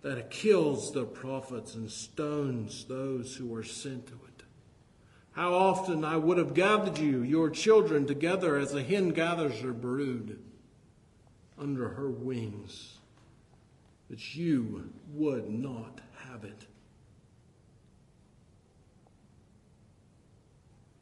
that 0.03 0.31
kills 0.31 0.93
the 0.93 1.05
prophets 1.05 1.75
and 1.75 1.91
stones 1.91 2.85
those 2.85 3.37
who 3.37 3.55
are 3.55 3.63
sent 3.63 4.07
to 4.07 4.15
it. 4.15 4.43
How 5.33 5.55
often 5.55 6.05
I 6.05 6.17
would 6.17 6.39
have 6.39 6.55
gathered 6.55 6.99
you, 6.99 7.23
your 7.23 7.51
children, 7.51 8.07
together 8.07 8.57
as 8.57 8.75
a 8.75 8.83
hen 8.83 9.11
gathers 9.11 9.61
her 9.61 9.73
brood 9.73 10.41
under 11.59 11.91
her 11.91 12.11
wings, 12.11 12.99
but 14.09 14.35
you 14.35 14.91
would 15.13 15.49
not 15.49 16.01
have 16.29 16.45
it. 16.45 16.67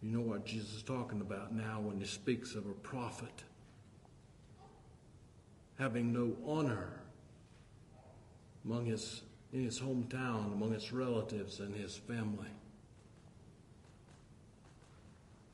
You 0.02 0.10
know 0.10 0.20
what 0.20 0.44
Jesus 0.44 0.74
is 0.74 0.82
talking 0.82 1.20
about 1.20 1.52
now 1.52 1.80
when 1.80 1.98
he 1.98 2.06
speaks 2.06 2.54
of 2.54 2.66
a 2.66 2.72
prophet 2.72 3.42
having 5.78 6.12
no 6.12 6.36
honor 6.46 7.00
among 8.64 8.86
his, 8.86 9.22
in 9.52 9.64
his 9.64 9.80
hometown, 9.80 10.52
among 10.52 10.72
his 10.72 10.92
relatives 10.92 11.60
and 11.60 11.74
his 11.74 11.96
family. 11.96 12.48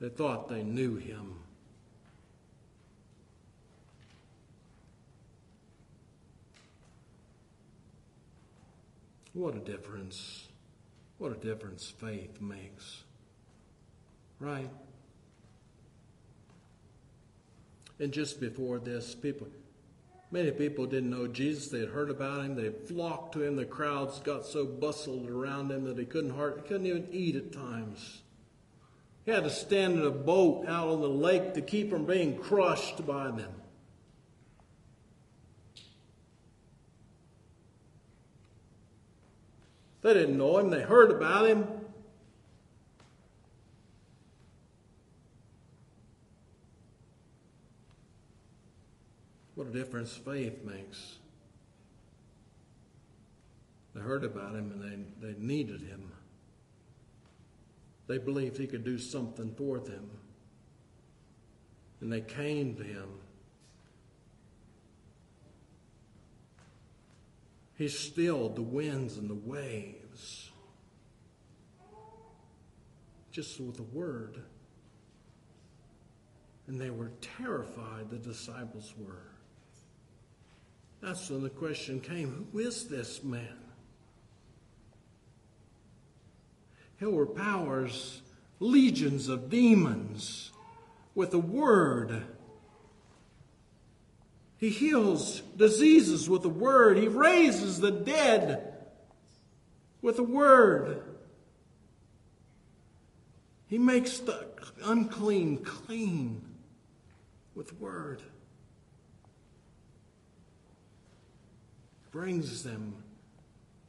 They 0.00 0.08
thought 0.08 0.48
they 0.48 0.62
knew 0.62 0.96
him. 0.96 1.36
What 9.32 9.56
a 9.56 9.60
difference. 9.60 10.48
What 11.18 11.32
a 11.32 11.36
difference 11.36 11.90
faith 11.90 12.40
makes. 12.40 13.04
Right? 14.44 14.70
And 17.98 18.12
just 18.12 18.40
before 18.40 18.78
this, 18.78 19.14
people, 19.14 19.48
Many 20.34 20.50
people 20.50 20.86
didn't 20.86 21.10
know 21.10 21.28
Jesus. 21.28 21.68
They 21.68 21.78
had 21.78 21.90
heard 21.90 22.10
about 22.10 22.44
him. 22.44 22.56
They 22.56 22.68
flocked 22.68 23.34
to 23.34 23.42
him. 23.44 23.54
The 23.54 23.64
crowds 23.64 24.18
got 24.18 24.44
so 24.44 24.64
bustled 24.66 25.30
around 25.30 25.70
him 25.70 25.84
that 25.84 25.96
he 25.96 26.04
couldn't 26.04 26.34
hardly, 26.34 26.60
he 26.60 26.66
couldn't 26.66 26.86
even 26.88 27.06
eat 27.12 27.36
at 27.36 27.52
times. 27.52 28.22
He 29.24 29.30
had 29.30 29.44
to 29.44 29.50
stand 29.50 29.96
in 29.96 30.04
a 30.04 30.10
boat 30.10 30.66
out 30.66 30.88
on 30.88 31.00
the 31.00 31.08
lake 31.08 31.54
to 31.54 31.62
keep 31.62 31.88
from 31.88 32.04
being 32.04 32.36
crushed 32.36 33.06
by 33.06 33.30
them. 33.30 33.52
They 40.02 40.14
didn't 40.14 40.36
know 40.36 40.58
him. 40.58 40.70
They 40.70 40.82
heard 40.82 41.12
about 41.12 41.46
him. 41.46 41.68
What 49.64 49.74
a 49.74 49.78
difference 49.78 50.14
faith 50.14 50.62
makes. 50.62 51.16
They 53.94 54.02
heard 54.02 54.22
about 54.22 54.54
him 54.54 54.70
and 54.72 55.08
they, 55.22 55.26
they 55.26 55.38
needed 55.38 55.80
him. 55.80 56.12
They 58.06 58.18
believed 58.18 58.58
he 58.58 58.66
could 58.66 58.84
do 58.84 58.98
something 58.98 59.54
for 59.56 59.78
them. 59.78 60.10
And 62.02 62.12
they 62.12 62.20
came 62.20 62.74
to 62.74 62.82
him. 62.82 63.08
He 67.78 67.88
stilled 67.88 68.56
the 68.56 68.62
winds 68.62 69.16
and 69.16 69.30
the 69.30 69.34
waves 69.34 70.50
just 73.32 73.58
with 73.58 73.78
a 73.80 73.82
word. 73.84 74.42
And 76.66 76.78
they 76.78 76.90
were 76.90 77.12
terrified, 77.38 78.10
the 78.10 78.18
disciples 78.18 78.92
were. 78.98 79.33
That's 81.04 81.28
when 81.28 81.42
the 81.42 81.50
question 81.50 82.00
came 82.00 82.46
who 82.50 82.60
is 82.60 82.88
this 82.88 83.22
man? 83.22 83.58
He 86.98 87.04
overpowers 87.04 88.22
legions 88.58 89.28
of 89.28 89.50
demons 89.50 90.50
with 91.14 91.34
a 91.34 91.38
word. 91.38 92.22
He 94.56 94.70
heals 94.70 95.42
diseases 95.58 96.30
with 96.30 96.42
a 96.46 96.48
word. 96.48 96.96
He 96.96 97.08
raises 97.08 97.80
the 97.80 97.90
dead 97.90 98.72
with 100.00 100.18
a 100.18 100.22
word. 100.22 101.02
He 103.66 103.76
makes 103.76 104.20
the 104.20 104.46
unclean 104.82 105.58
clean 105.58 106.40
with 107.54 107.78
word. 107.78 108.22
Brings 112.14 112.62
them 112.62 112.94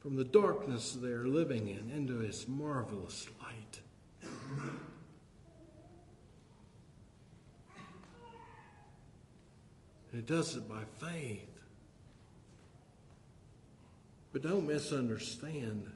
from 0.00 0.16
the 0.16 0.24
darkness 0.24 0.98
they're 1.00 1.28
living 1.28 1.68
in 1.68 1.92
into 1.96 2.18
his 2.18 2.48
marvelous 2.48 3.28
light. 3.40 3.80
And 10.10 10.20
he 10.20 10.22
does 10.22 10.56
it 10.56 10.68
by 10.68 10.82
faith. 10.98 11.48
But 14.32 14.42
don't 14.42 14.66
misunderstand. 14.66 15.88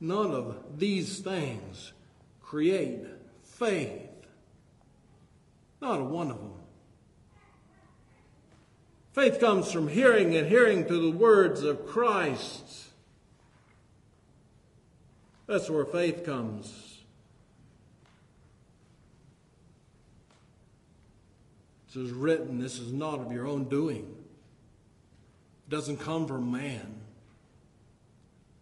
None 0.00 0.32
of 0.32 0.78
these 0.78 1.20
things 1.20 1.94
create 2.42 3.06
faith. 3.42 4.10
Not 5.80 6.00
a 6.00 6.04
one 6.04 6.30
of 6.30 6.36
them. 6.36 6.49
Faith 9.12 9.40
comes 9.40 9.72
from 9.72 9.88
hearing 9.88 10.36
and 10.36 10.48
hearing 10.48 10.86
to 10.86 11.10
the 11.10 11.16
words 11.16 11.62
of 11.62 11.86
Christ. 11.86 12.64
That's 15.46 15.68
where 15.68 15.84
faith 15.84 16.24
comes. 16.24 16.98
It 21.88 21.98
is 21.98 22.12
written, 22.12 22.60
this 22.60 22.78
is 22.78 22.92
not 22.92 23.18
of 23.18 23.32
your 23.32 23.48
own 23.48 23.64
doing. 23.64 24.16
It 25.66 25.70
doesn't 25.70 25.96
come 25.96 26.28
from 26.28 26.52
man. 26.52 27.00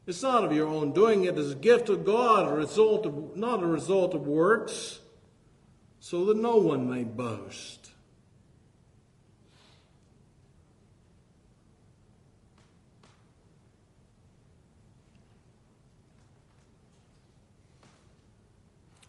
It's 0.07 0.23
not 0.23 0.45
of 0.45 0.53
your 0.55 0.69
own 0.69 0.93
doing. 0.93 1.25
It 1.25 1.37
is 1.37 1.53
a 1.53 1.55
gift 1.55 1.91
of 1.91 2.07
God, 2.07 2.51
a 2.51 2.55
result 2.57 3.05
of, 3.05 3.37
not 3.37 3.63
a 3.63 3.67
result 3.67 4.15
of 4.15 4.27
works, 4.27 5.01
so 6.01 6.25
that 6.25 6.39
no 6.39 6.57
one 6.57 6.89
may 6.89 7.05
boast. 7.05 7.91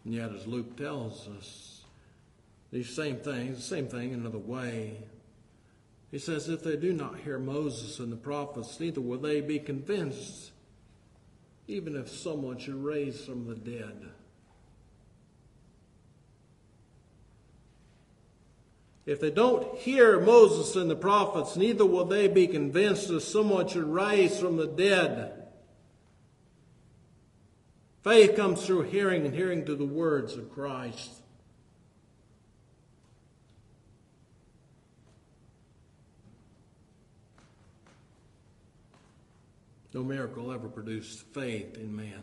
And 0.04 0.14
yet, 0.14 0.32
as 0.32 0.46
Luke 0.46 0.76
tells 0.76 1.28
us, 1.28 1.82
these 2.72 2.88
same 2.88 3.16
things, 3.16 3.56
the 3.56 3.62
same 3.62 3.88
thing 3.88 4.12
in 4.12 4.20
another 4.20 4.38
way. 4.38 4.96
He 6.10 6.18
says, 6.18 6.48
If 6.48 6.62
they 6.62 6.76
do 6.76 6.92
not 6.92 7.18
hear 7.20 7.38
Moses 7.38 7.98
and 7.98 8.12
the 8.12 8.16
prophets, 8.16 8.78
neither 8.80 9.00
will 9.00 9.18
they 9.18 9.40
be 9.40 9.58
convinced. 9.58 10.52
even 11.68 11.94
if 11.94 12.08
someone 12.08 12.58
should 12.58 12.74
raise 12.82 13.24
from 13.24 13.46
the 13.46 13.54
dead. 13.54 14.10
If 19.06 19.20
they 19.20 19.30
don't 19.30 19.78
hear 19.78 20.20
Moses 20.20 20.76
and 20.76 20.90
the 20.90 20.96
prophets, 20.96 21.56
neither 21.56 21.86
will 21.86 22.04
they 22.04 22.28
be 22.28 22.46
convinced 22.46 23.08
if 23.10 23.22
someone 23.22 23.68
should 23.68 23.84
rise 23.84 24.38
from 24.38 24.56
the 24.56 24.66
dead. 24.66 25.39
Faith 28.02 28.34
comes 28.34 28.64
through 28.64 28.82
hearing 28.82 29.26
and 29.26 29.34
hearing 29.34 29.64
to 29.66 29.74
the 29.74 29.84
words 29.84 30.36
of 30.36 30.50
Christ. 30.50 31.12
No 39.92 40.02
miracle 40.02 40.50
ever 40.50 40.68
produced 40.68 41.26
faith 41.34 41.76
in 41.76 41.94
man. 41.94 42.22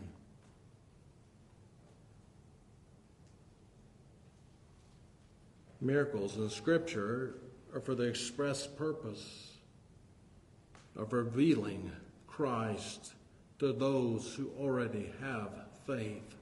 Miracles 5.80 6.36
in 6.36 6.50
Scripture 6.50 7.36
are 7.72 7.80
for 7.80 7.94
the 7.94 8.02
express 8.02 8.66
purpose 8.66 9.52
of 10.96 11.12
revealing 11.12 11.92
Christ 12.26 13.12
to 13.60 13.72
those 13.72 14.34
who 14.34 14.50
already 14.58 15.12
have 15.20 15.67
faith, 15.88 16.36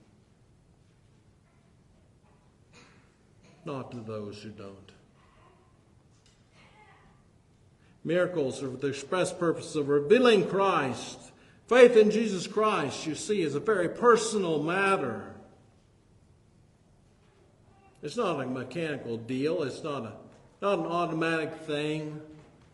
not 3.64 3.92
to 3.92 3.98
those 3.98 4.42
who 4.42 4.50
don't. 4.50 4.90
Miracles 8.02 8.60
are 8.60 8.70
the 8.70 8.88
express 8.88 9.32
purpose 9.32 9.76
of 9.76 9.88
revealing 9.88 10.48
Christ. 10.48 11.18
Faith 11.68 11.96
in 11.96 12.10
Jesus 12.10 12.48
Christ, 12.48 13.06
you 13.06 13.14
see, 13.14 13.42
is 13.42 13.54
a 13.54 13.60
very 13.60 13.88
personal 13.88 14.60
matter. 14.62 15.32
It's 18.02 18.16
not 18.16 18.40
a 18.40 18.46
mechanical 18.46 19.16
deal. 19.16 19.62
It's 19.62 19.82
not 19.82 20.02
a 20.02 20.12
not 20.60 20.78
an 20.80 20.86
automatic 20.86 21.54
thing. 21.66 22.20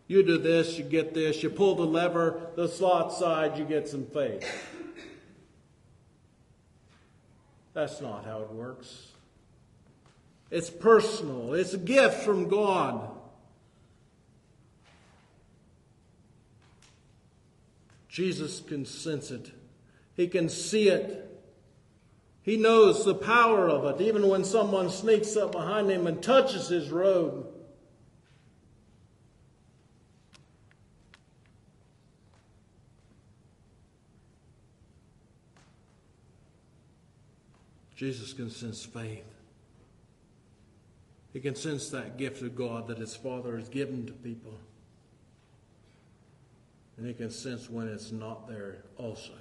You 0.07 0.23
do 0.23 0.37
this, 0.37 0.77
you 0.77 0.83
get 0.83 1.13
this. 1.13 1.43
You 1.43 1.49
pull 1.49 1.75
the 1.75 1.85
lever, 1.85 2.39
the 2.55 2.67
slot 2.67 3.13
side, 3.13 3.57
you 3.57 3.65
get 3.65 3.87
some 3.87 4.05
faith. 4.05 4.43
That's 7.73 8.01
not 8.01 8.25
how 8.25 8.41
it 8.41 8.51
works. 8.51 9.07
It's 10.51 10.69
personal. 10.69 11.53
It's 11.53 11.73
a 11.73 11.79
gift 11.79 12.23
from 12.23 12.47
God. 12.47 13.09
Jesus 18.07 18.59
can 18.59 18.85
sense 18.85 19.31
it. 19.31 19.51
He 20.15 20.27
can 20.27 20.47
see 20.49 20.89
it. 20.89 21.19
He 22.43 22.57
knows 22.57 23.05
the 23.05 23.15
power 23.15 23.67
of 23.67 23.85
it, 23.85 24.03
even 24.03 24.27
when 24.27 24.43
someone 24.43 24.89
sneaks 24.91 25.35
up 25.35 25.53
behind 25.53 25.89
him 25.89 26.05
and 26.05 26.21
touches 26.21 26.67
his 26.67 26.91
robe. 26.91 27.47
Jesus 38.03 38.33
can 38.33 38.49
sense 38.49 38.83
faith. 38.83 39.23
He 41.31 41.39
can 41.39 41.55
sense 41.55 41.87
that 41.91 42.17
gift 42.17 42.41
of 42.41 42.53
God 42.53 42.89
that 42.89 42.97
his 42.97 43.15
Father 43.15 43.55
has 43.55 43.69
given 43.69 44.05
to 44.07 44.11
people. 44.11 44.59
And 46.97 47.07
he 47.07 47.13
can 47.13 47.29
sense 47.29 47.69
when 47.69 47.87
it's 47.87 48.11
not 48.11 48.45
there 48.45 48.83
also. 48.97 49.31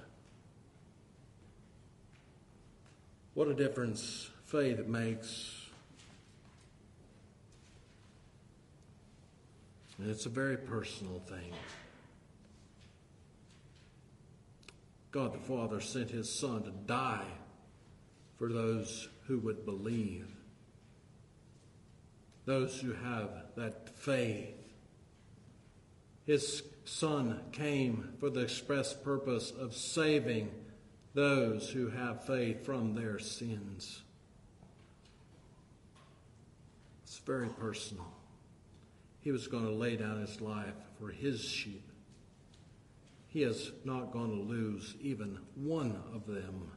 What 3.34 3.48
a 3.48 3.54
difference 3.54 4.30
faith 4.46 4.86
makes. 4.86 5.66
And 9.98 10.08
it's 10.08 10.26
a 10.26 10.28
very 10.28 10.56
personal 10.56 11.18
thing. 11.26 11.52
God 15.10 15.34
the 15.34 15.38
Father 15.38 15.80
sent 15.80 16.12
his 16.12 16.32
Son 16.32 16.62
to 16.62 16.70
die 16.70 17.26
for 18.42 18.52
those 18.52 19.08
who 19.28 19.38
would 19.38 19.64
believe, 19.64 20.26
those 22.44 22.80
who 22.80 22.92
have 22.92 23.30
that 23.54 23.88
faith. 23.96 24.56
His 26.26 26.64
Son 26.84 27.38
came 27.52 28.14
for 28.18 28.30
the 28.30 28.40
express 28.40 28.94
purpose 28.94 29.52
of 29.52 29.76
saving 29.76 30.50
those 31.14 31.70
who 31.70 31.90
have 31.90 32.26
faith 32.26 32.66
from 32.66 32.96
their 32.96 33.20
sins. 33.20 34.02
It's 37.04 37.18
very 37.18 37.48
personal. 37.48 38.12
He 39.20 39.30
was 39.30 39.46
going 39.46 39.66
to 39.66 39.70
lay 39.70 39.94
down 39.94 40.20
his 40.20 40.40
life 40.40 40.74
for 40.98 41.10
his 41.10 41.44
sheep. 41.44 41.88
He 43.28 43.44
is 43.44 43.70
not 43.84 44.10
going 44.10 44.30
to 44.30 44.52
lose 44.52 44.96
even 45.00 45.38
one 45.54 46.02
of 46.12 46.26
them. 46.26 46.72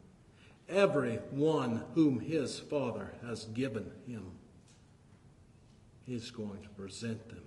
Every 0.68 1.18
one 1.30 1.84
whom 1.94 2.20
his 2.20 2.60
Father 2.60 3.14
has 3.26 3.46
given 3.46 3.92
him, 4.08 4.32
he's 6.06 6.32
going 6.32 6.62
to 6.64 6.70
present 6.70 7.30
them 7.30 7.44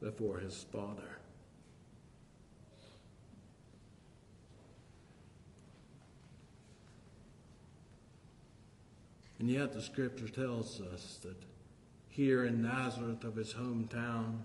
before 0.00 0.38
his 0.38 0.64
Father. 0.70 1.18
And 9.38 9.50
yet 9.50 9.72
the 9.72 9.82
scripture 9.82 10.28
tells 10.28 10.80
us 10.80 11.18
that 11.22 11.36
here 12.08 12.44
in 12.44 12.62
Nazareth 12.62 13.24
of 13.24 13.36
his 13.36 13.52
hometown, 13.52 14.38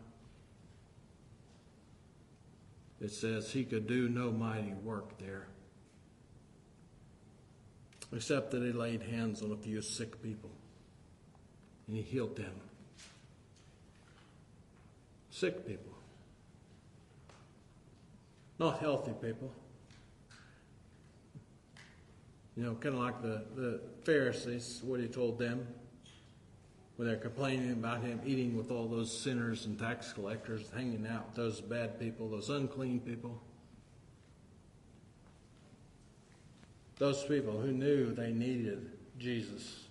it 3.00 3.12
says 3.12 3.52
he 3.52 3.64
could 3.64 3.88
do 3.88 4.10
no 4.10 4.32
mighty 4.32 4.74
work 4.84 5.18
there, 5.18 5.48
except 8.14 8.52
that 8.52 8.64
he 8.64 8.72
laid 8.72 9.04
hands 9.04 9.42
on 9.42 9.52
a 9.52 9.58
few 9.58 9.82
sick 9.82 10.22
people 10.22 10.52
and 11.88 11.98
he 11.98 12.02
healed 12.02 12.36
them. 12.36 12.54
Sick 15.32 15.66
people, 15.66 15.94
not 18.60 18.80
healthy 18.80 19.14
people. 19.22 19.52
You 22.58 22.64
know, 22.66 22.74
kind 22.76 22.96
of 22.96 23.02
like 23.02 23.22
the, 23.22 23.46
the 23.56 23.80
Pharisees, 24.04 24.82
what 24.84 25.00
he 25.00 25.08
told 25.08 25.40
them 25.40 25.66
when 26.98 27.08
they're 27.08 27.16
complaining 27.16 27.72
about 27.72 28.02
him 28.02 28.20
eating 28.26 28.58
with 28.58 28.72
all 28.72 28.86
those 28.90 29.18
sinners 29.18 29.66
and 29.66 29.80
tax 29.80 30.12
collectors, 30.12 30.70
hanging 30.76 31.08
out 31.08 31.28
with 31.28 31.36
those 31.36 31.62
bad 31.62 31.98
people, 31.98 32.28
those 32.28 32.50
unclean 32.50 33.00
people. 33.00 33.42
Those 37.00 37.24
people 37.24 37.60
who 37.60 37.72
knew 37.72 38.14
they 38.14 38.32
needed 38.32 38.92
Jesus. 39.18 39.86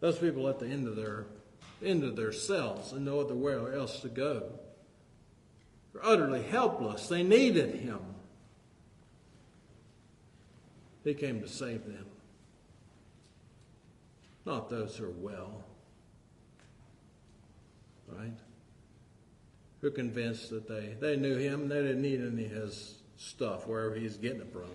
Those 0.00 0.18
people 0.18 0.48
at 0.48 0.58
the 0.58 0.66
end 0.66 0.86
of 0.86 0.96
their 0.96 1.24
end 1.82 2.02
of 2.04 2.16
their 2.16 2.32
selves 2.32 2.92
and 2.92 3.04
no 3.04 3.20
other 3.20 3.34
way 3.34 3.54
else 3.54 4.00
to 4.00 4.08
go. 4.08 4.42
They're 5.92 6.04
utterly 6.04 6.42
helpless. 6.42 7.08
They 7.08 7.22
needed 7.22 7.76
him. 7.76 8.00
He 11.04 11.14
came 11.14 11.40
to 11.40 11.48
save 11.48 11.84
them, 11.84 12.06
not 14.46 14.70
those 14.70 14.96
who 14.96 15.04
are 15.04 15.10
well. 15.10 15.62
Right? 18.08 18.32
Who 19.82 19.90
convinced 19.90 20.48
that 20.50 20.66
they, 20.66 20.96
they 20.98 21.16
knew 21.16 21.36
him, 21.36 21.68
they 21.68 21.82
didn't 21.82 22.00
need 22.02 22.22
any 22.22 22.46
of 22.46 22.50
his 22.50 22.94
stuff, 23.16 23.66
wherever 23.66 23.94
he's 23.94 24.16
getting 24.16 24.40
it 24.40 24.52
from. 24.52 24.70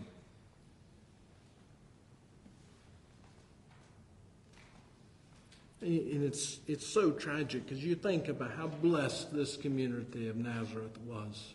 And 5.81 6.23
it's, 6.23 6.59
it's 6.67 6.85
so 6.85 7.11
tragic 7.11 7.65
because 7.65 7.83
you 7.83 7.95
think 7.95 8.27
about 8.27 8.51
how 8.51 8.67
blessed 8.67 9.33
this 9.33 9.55
community 9.55 10.27
of 10.27 10.35
Nazareth 10.35 10.97
was. 11.05 11.53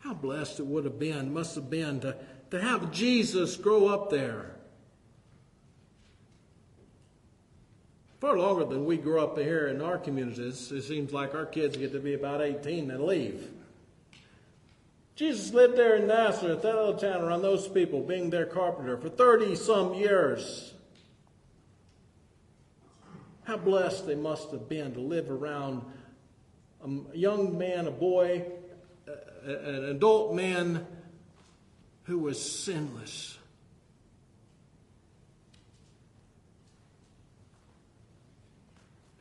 How 0.00 0.12
blessed 0.12 0.60
it 0.60 0.66
would 0.66 0.84
have 0.84 0.98
been, 0.98 1.32
must 1.32 1.54
have 1.54 1.70
been 1.70 2.00
to, 2.00 2.14
to 2.50 2.60
have 2.60 2.92
Jesus 2.92 3.56
grow 3.56 3.88
up 3.88 4.10
there. 4.10 4.56
Far 8.20 8.38
longer 8.38 8.64
than 8.64 8.84
we 8.84 8.96
grew 8.96 9.20
up 9.20 9.38
here 9.38 9.68
in 9.68 9.80
our 9.80 9.98
communities. 9.98 10.70
It 10.72 10.82
seems 10.82 11.12
like 11.12 11.34
our 11.34 11.46
kids 11.46 11.76
get 11.76 11.92
to 11.92 12.00
be 12.00 12.14
about 12.14 12.42
18 12.42 12.90
and 12.90 13.04
leave. 13.04 13.50
Jesus 15.16 15.54
lived 15.54 15.78
there 15.78 15.96
in 15.96 16.06
Nazareth, 16.06 16.60
that 16.60 16.74
little 16.74 16.94
town 16.94 17.22
around 17.22 17.40
those 17.40 17.66
people, 17.66 18.02
being 18.02 18.28
their 18.28 18.44
carpenter 18.44 18.98
for 18.98 19.08
30 19.08 19.56
some 19.56 19.94
years. 19.94 20.74
How 23.44 23.56
blessed 23.56 24.06
they 24.06 24.14
must 24.14 24.50
have 24.50 24.68
been 24.68 24.92
to 24.92 25.00
live 25.00 25.30
around 25.30 25.82
a 26.84 27.16
young 27.16 27.56
man, 27.56 27.86
a 27.86 27.90
boy, 27.90 28.44
an 29.44 29.84
adult 29.84 30.34
man 30.34 30.86
who 32.02 32.18
was 32.18 32.40
sinless. 32.40 33.38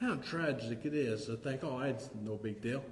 How 0.01 0.15
tragic 0.15 0.79
it 0.83 0.93
is 0.93 1.27
to 1.27 1.37
think, 1.37 1.63
oh, 1.63 1.79
it's 1.79 2.09
no 2.21 2.35
big 2.35 2.61
deal. 2.61 2.83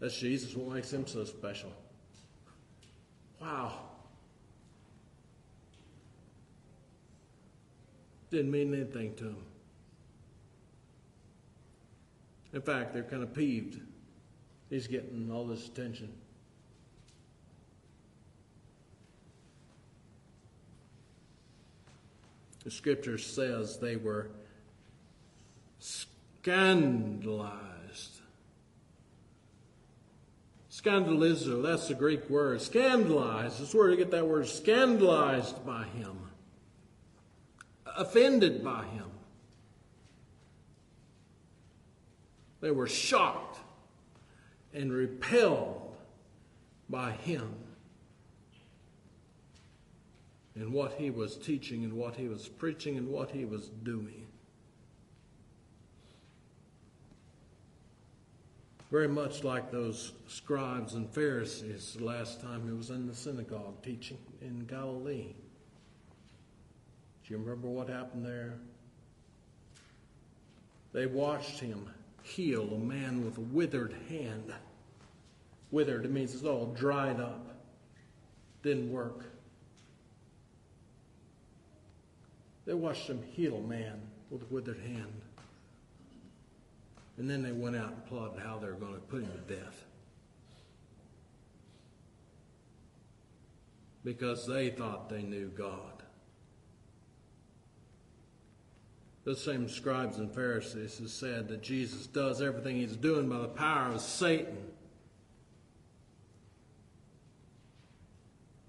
That's 0.00 0.18
Jesus. 0.18 0.56
What 0.56 0.74
makes 0.74 0.92
him 0.92 1.06
so 1.06 1.24
special? 1.24 1.72
Wow. 3.40 3.72
Didn't 8.30 8.50
mean 8.50 8.74
anything 8.74 9.14
to 9.16 9.24
him. 9.24 9.36
In 12.52 12.62
fact, 12.62 12.92
they're 12.92 13.02
kind 13.02 13.22
of 13.22 13.34
peeved. 13.34 13.80
He's 14.70 14.86
getting 14.86 15.30
all 15.32 15.46
this 15.46 15.66
attention. 15.66 16.12
The 22.64 22.70
scripture 22.70 23.18
says 23.18 23.78
they 23.78 23.96
were 23.96 24.30
scandalized. 25.78 27.79
Scandalizo, 30.82 31.62
that's 31.62 31.88
the 31.88 31.94
Greek 31.94 32.28
word. 32.30 32.60
Scandalized, 32.60 33.60
that's 33.60 33.74
where 33.74 33.90
you 33.90 33.96
get 33.96 34.10
that 34.12 34.26
word 34.26 34.46
scandalized 34.46 35.64
by 35.66 35.84
him, 35.84 36.16
offended 37.96 38.64
by 38.64 38.84
him. 38.84 39.10
They 42.60 42.70
were 42.70 42.86
shocked 42.86 43.58
and 44.72 44.92
repelled 44.92 45.96
by 46.88 47.12
him 47.12 47.54
and 50.54 50.72
what 50.72 50.92
he 50.92 51.10
was 51.10 51.36
teaching 51.36 51.84
and 51.84 51.92
what 51.94 52.16
he 52.16 52.28
was 52.28 52.48
preaching 52.48 52.96
and 52.96 53.08
what 53.08 53.30
he 53.30 53.44
was 53.44 53.68
doing. 53.82 54.19
Very 58.90 59.06
much 59.06 59.44
like 59.44 59.70
those 59.70 60.12
scribes 60.26 60.94
and 60.94 61.08
Pharisees 61.08 61.94
the 61.96 62.04
last 62.04 62.40
time 62.40 62.66
he 62.66 62.72
was 62.72 62.90
in 62.90 63.06
the 63.06 63.14
synagogue 63.14 63.80
teaching 63.84 64.18
in 64.40 64.66
Galilee. 64.66 65.34
Do 67.24 67.34
you 67.34 67.38
remember 67.38 67.68
what 67.68 67.88
happened 67.88 68.26
there? 68.26 68.54
They 70.92 71.06
watched 71.06 71.60
him 71.60 71.88
heal 72.24 72.68
a 72.74 72.78
man 72.78 73.24
with 73.24 73.38
a 73.38 73.42
withered 73.42 73.94
hand. 74.08 74.52
Withered, 75.70 76.04
it 76.04 76.10
means 76.10 76.34
it's 76.34 76.42
all 76.42 76.74
dried 76.76 77.20
up. 77.20 77.46
Didn't 78.64 78.90
work. 78.90 79.24
They 82.66 82.74
watched 82.74 83.06
him 83.06 83.22
heal 83.22 83.56
a 83.56 83.68
man 83.68 84.00
with 84.30 84.42
a 84.42 84.46
withered 84.46 84.80
hand. 84.80 85.22
And 87.20 87.28
then 87.28 87.42
they 87.42 87.52
went 87.52 87.76
out 87.76 87.92
and 87.92 88.06
plotted 88.06 88.40
how 88.40 88.56
they 88.58 88.68
were 88.68 88.72
going 88.72 88.94
to 88.94 89.00
put 89.00 89.20
him 89.20 89.30
to 89.30 89.54
death. 89.54 89.84
Because 94.02 94.46
they 94.46 94.70
thought 94.70 95.10
they 95.10 95.20
knew 95.20 95.48
God. 95.48 96.02
The 99.24 99.36
same 99.36 99.68
scribes 99.68 100.16
and 100.16 100.34
Pharisees 100.34 100.96
have 100.98 101.10
said 101.10 101.48
that 101.48 101.62
Jesus 101.62 102.06
does 102.06 102.40
everything 102.40 102.76
he's 102.76 102.96
doing 102.96 103.28
by 103.28 103.40
the 103.40 103.48
power 103.48 103.92
of 103.92 104.00
Satan. 104.00 104.56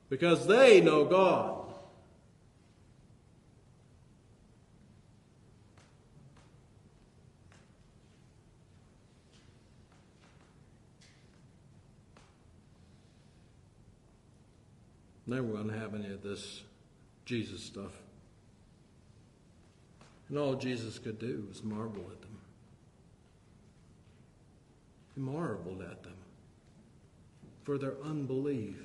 Because 0.09 0.45
they 0.45 0.81
know 0.81 1.05
God. 1.05 1.60
Never 15.31 15.47
going 15.47 15.69
to 15.69 15.79
have 15.79 15.95
any 15.95 16.11
of 16.11 16.21
this 16.21 16.61
Jesus 17.23 17.63
stuff. 17.63 17.93
And 20.27 20.37
all 20.37 20.55
Jesus 20.55 20.99
could 20.99 21.19
do 21.19 21.45
was 21.47 21.63
marvel 21.63 22.03
at 22.11 22.19
them. 22.19 22.37
He 25.15 25.21
marveled 25.21 25.83
at 25.89 26.03
them 26.03 26.17
for 27.63 27.77
their 27.77 27.93
unbelief. 28.03 28.75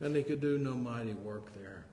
And 0.00 0.14
he 0.14 0.22
could 0.22 0.40
do 0.40 0.58
no 0.58 0.74
mighty 0.74 1.14
work 1.14 1.52
there. 1.56 1.84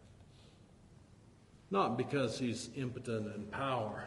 Not 1.71 1.97
because 1.97 2.37
he's 2.37 2.69
impotent 2.75 3.33
in 3.35 3.45
power. 3.45 4.05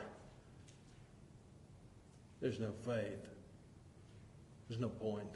There's 2.40 2.60
no 2.60 2.70
faith. 2.86 3.26
There's 4.68 4.80
no 4.80 4.88
point. 4.88 5.26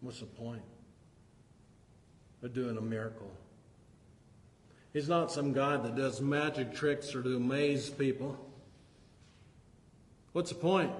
What's 0.00 0.20
the 0.20 0.26
point 0.26 0.62
of 2.42 2.54
doing 2.54 2.76
a 2.76 2.80
miracle? 2.80 3.30
He's 4.92 5.08
not 5.08 5.30
some 5.30 5.52
guy 5.52 5.76
that 5.76 5.96
does 5.96 6.20
magic 6.20 6.74
tricks 6.74 7.14
or 7.14 7.22
to 7.22 7.36
amaze 7.36 7.90
people. 7.90 8.38
What's 10.32 10.50
the 10.50 10.56
point? 10.56 10.92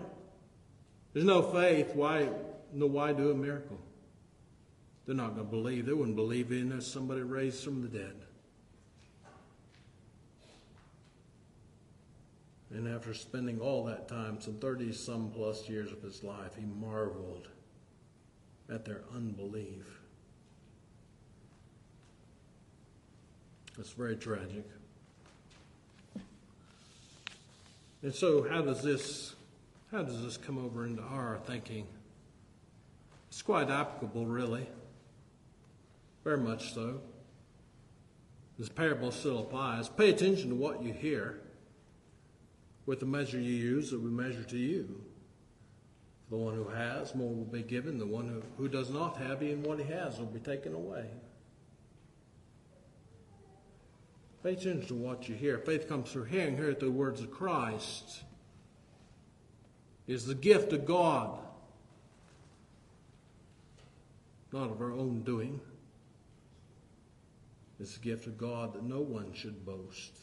There's 1.12 1.24
no 1.24 1.42
faith. 1.42 1.94
Why, 1.94 2.28
no, 2.72 2.86
why 2.86 3.12
do 3.12 3.30
a 3.30 3.34
miracle? 3.34 3.78
They're 5.06 5.14
not 5.14 5.34
going 5.34 5.46
to 5.46 5.50
believe. 5.50 5.86
They 5.86 5.94
wouldn't 5.94 6.16
believe 6.16 6.52
in 6.52 6.68
there's 6.68 6.86
somebody 6.86 7.22
raised 7.22 7.64
from 7.64 7.82
the 7.82 7.88
dead. 7.88 8.14
And 12.70 12.86
after 12.86 13.14
spending 13.14 13.60
all 13.60 13.84
that 13.84 14.08
time, 14.08 14.40
some 14.40 14.54
30 14.54 14.92
some 14.92 15.30
plus 15.30 15.68
years 15.68 15.90
of 15.90 16.02
his 16.02 16.22
life, 16.22 16.56
he 16.58 16.66
marveled 16.66 17.48
at 18.72 18.84
their 18.84 19.02
unbelief. 19.14 20.00
It's 23.78 23.90
very 23.90 24.16
tragic. 24.16 24.64
And 28.02 28.14
so 28.14 28.48
how 28.48 28.62
does 28.62 28.82
this 28.82 29.34
how 29.90 30.02
does 30.02 30.22
this 30.22 30.36
come 30.36 30.58
over 30.58 30.84
into 30.84 31.02
our 31.02 31.38
thinking? 31.46 31.86
It's 33.28 33.42
quite 33.42 33.70
applicable 33.70 34.26
really. 34.26 34.68
Very 36.24 36.38
much 36.38 36.74
so. 36.74 37.00
This 38.58 38.68
parable 38.68 39.12
still 39.12 39.38
applies. 39.38 39.88
Pay 39.88 40.10
attention 40.10 40.50
to 40.50 40.56
what 40.56 40.82
you 40.82 40.92
hear. 40.92 41.40
With 42.86 43.00
the 43.00 43.06
measure 43.06 43.38
you 43.38 43.52
use, 43.52 43.92
it 43.92 44.00
will 44.00 44.10
measure 44.10 44.42
to 44.44 44.56
you. 44.56 45.00
The 46.30 46.36
one 46.36 46.54
who 46.54 46.68
has, 46.68 47.14
more 47.14 47.34
will 47.34 47.44
be 47.44 47.62
given. 47.62 47.98
The 47.98 48.06
one 48.06 48.28
who, 48.28 48.42
who 48.58 48.68
does 48.68 48.90
not 48.90 49.16
have, 49.16 49.42
even 49.42 49.62
what 49.62 49.78
he 49.78 49.90
has 49.92 50.18
will 50.18 50.26
be 50.26 50.40
taken 50.40 50.74
away. 50.74 51.06
Pay 54.42 54.52
attention 54.52 54.86
to 54.86 54.94
what 54.94 55.28
you 55.28 55.34
hear. 55.34 55.58
Faith 55.58 55.88
comes 55.88 56.12
through 56.12 56.24
hearing, 56.24 56.56
hear 56.56 56.74
the 56.74 56.90
words 56.90 57.20
of 57.20 57.30
Christ. 57.30 58.22
Is 60.06 60.26
the 60.26 60.34
gift 60.34 60.72
of 60.72 60.86
God, 60.86 61.38
not 64.52 64.70
of 64.70 64.80
our 64.80 64.92
own 64.92 65.22
doing. 65.22 65.60
It's 67.80 67.94
the 67.94 68.00
gift 68.00 68.26
of 68.26 68.38
God 68.38 68.74
that 68.74 68.84
no 68.84 69.00
one 69.00 69.32
should 69.32 69.64
boast. 69.64 70.18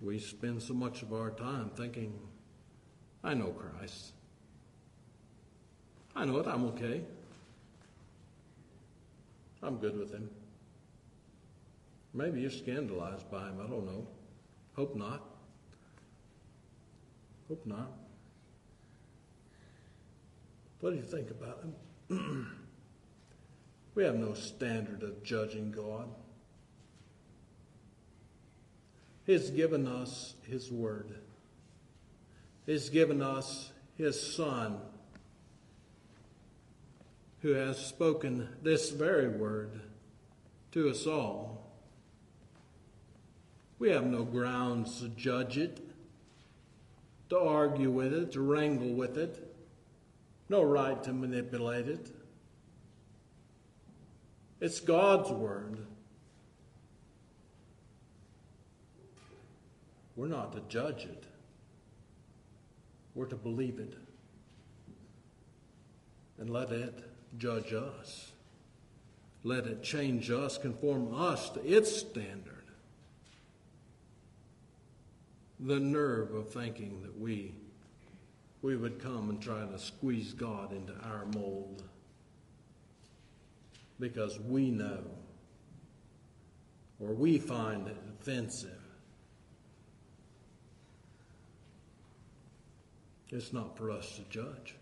We 0.00 0.18
spend 0.18 0.62
so 0.62 0.74
much 0.74 1.02
of 1.02 1.12
our 1.12 1.30
time 1.30 1.70
thinking, 1.76 2.18
I 3.22 3.34
know 3.34 3.48
Christ. 3.48 4.12
I 6.16 6.24
know 6.24 6.38
it, 6.38 6.46
I'm 6.46 6.64
okay. 6.66 7.02
I'm 9.62 9.76
good 9.76 9.98
with 9.98 10.10
him. 10.12 10.30
Maybe 12.14 12.40
you're 12.40 12.50
scandalized 12.50 13.30
by 13.30 13.48
him. 13.48 13.58
I 13.62 13.68
don't 13.68 13.86
know. 13.86 14.06
Hope 14.74 14.96
not. 14.96 15.22
Hope 17.48 17.64
not. 17.66 17.92
What 20.80 20.90
do 20.90 20.96
you 20.96 21.02
think 21.02 21.30
about 21.30 21.62
him? 22.08 22.56
we 23.94 24.02
have 24.02 24.14
no 24.14 24.32
standard 24.32 25.02
of 25.02 25.22
judging 25.22 25.70
God. 25.70 26.08
He's 29.30 29.50
given 29.50 29.86
us 29.86 30.34
His 30.42 30.72
Word. 30.72 31.14
He's 32.66 32.88
given 32.88 33.22
us 33.22 33.70
His 33.96 34.20
Son 34.34 34.80
who 37.40 37.52
has 37.52 37.78
spoken 37.78 38.48
this 38.64 38.90
very 38.90 39.28
word 39.28 39.82
to 40.72 40.90
us 40.90 41.06
all. 41.06 41.70
We 43.78 43.90
have 43.90 44.04
no 44.04 44.24
grounds 44.24 45.00
to 45.00 45.08
judge 45.10 45.58
it, 45.58 45.78
to 47.28 47.38
argue 47.38 47.92
with 47.92 48.12
it, 48.12 48.32
to 48.32 48.40
wrangle 48.40 48.94
with 48.94 49.16
it, 49.16 49.54
no 50.48 50.64
right 50.64 51.00
to 51.04 51.12
manipulate 51.12 51.86
it. 51.86 52.10
It's 54.60 54.80
God's 54.80 55.30
Word. 55.30 55.86
We're 60.20 60.28
not 60.28 60.52
to 60.52 60.60
judge 60.68 61.04
it, 61.04 61.24
we're 63.14 63.24
to 63.24 63.36
believe 63.36 63.78
it 63.78 63.94
and 66.38 66.50
let 66.50 66.72
it 66.72 67.02
judge 67.38 67.72
us. 67.72 68.30
Let 69.44 69.64
it 69.64 69.82
change 69.82 70.30
us, 70.30 70.58
conform 70.58 71.14
us 71.14 71.48
to 71.48 71.66
its 71.66 71.96
standard. 71.96 72.66
The 75.58 75.80
nerve 75.80 76.34
of 76.34 76.52
thinking 76.52 77.00
that 77.00 77.18
we, 77.18 77.54
we 78.60 78.76
would 78.76 78.98
come 78.98 79.30
and 79.30 79.40
try 79.40 79.64
to 79.64 79.78
squeeze 79.78 80.34
God 80.34 80.72
into 80.72 80.92
our 81.02 81.24
mold 81.34 81.82
because 83.98 84.38
we 84.38 84.70
know 84.70 85.00
or 86.98 87.14
we 87.14 87.38
find 87.38 87.88
it 87.88 87.96
offensive. 88.20 88.79
It's 93.32 93.52
not 93.52 93.76
for 93.76 93.90
us 93.90 94.16
to 94.16 94.22
judge. 94.28 94.74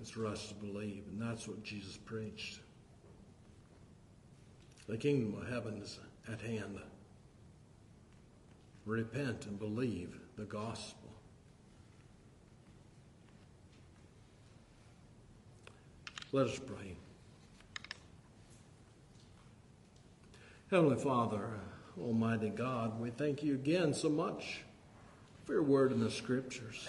It's 0.00 0.10
for 0.10 0.26
us 0.26 0.48
to 0.48 0.54
believe, 0.54 1.04
and 1.10 1.20
that's 1.20 1.46
what 1.46 1.62
Jesus 1.62 1.96
preached. 1.96 2.60
The 4.88 4.96
kingdom 4.96 5.40
of 5.40 5.48
heaven 5.48 5.78
is 5.78 5.98
at 6.30 6.40
hand. 6.40 6.78
Repent 8.86 9.46
and 9.46 9.58
believe 9.58 10.18
the 10.36 10.44
gospel. 10.44 11.10
Let 16.32 16.48
us 16.48 16.58
pray. 16.58 16.96
Heavenly 20.70 20.96
Father, 20.96 21.50
Almighty 21.98 22.50
God, 22.50 23.00
we 23.00 23.10
thank 23.10 23.42
you 23.42 23.54
again 23.54 23.94
so 23.94 24.08
much 24.08 24.63
for 25.44 25.52
your 25.52 25.62
word 25.62 25.92
in 25.92 26.00
the 26.00 26.10
scriptures. 26.10 26.88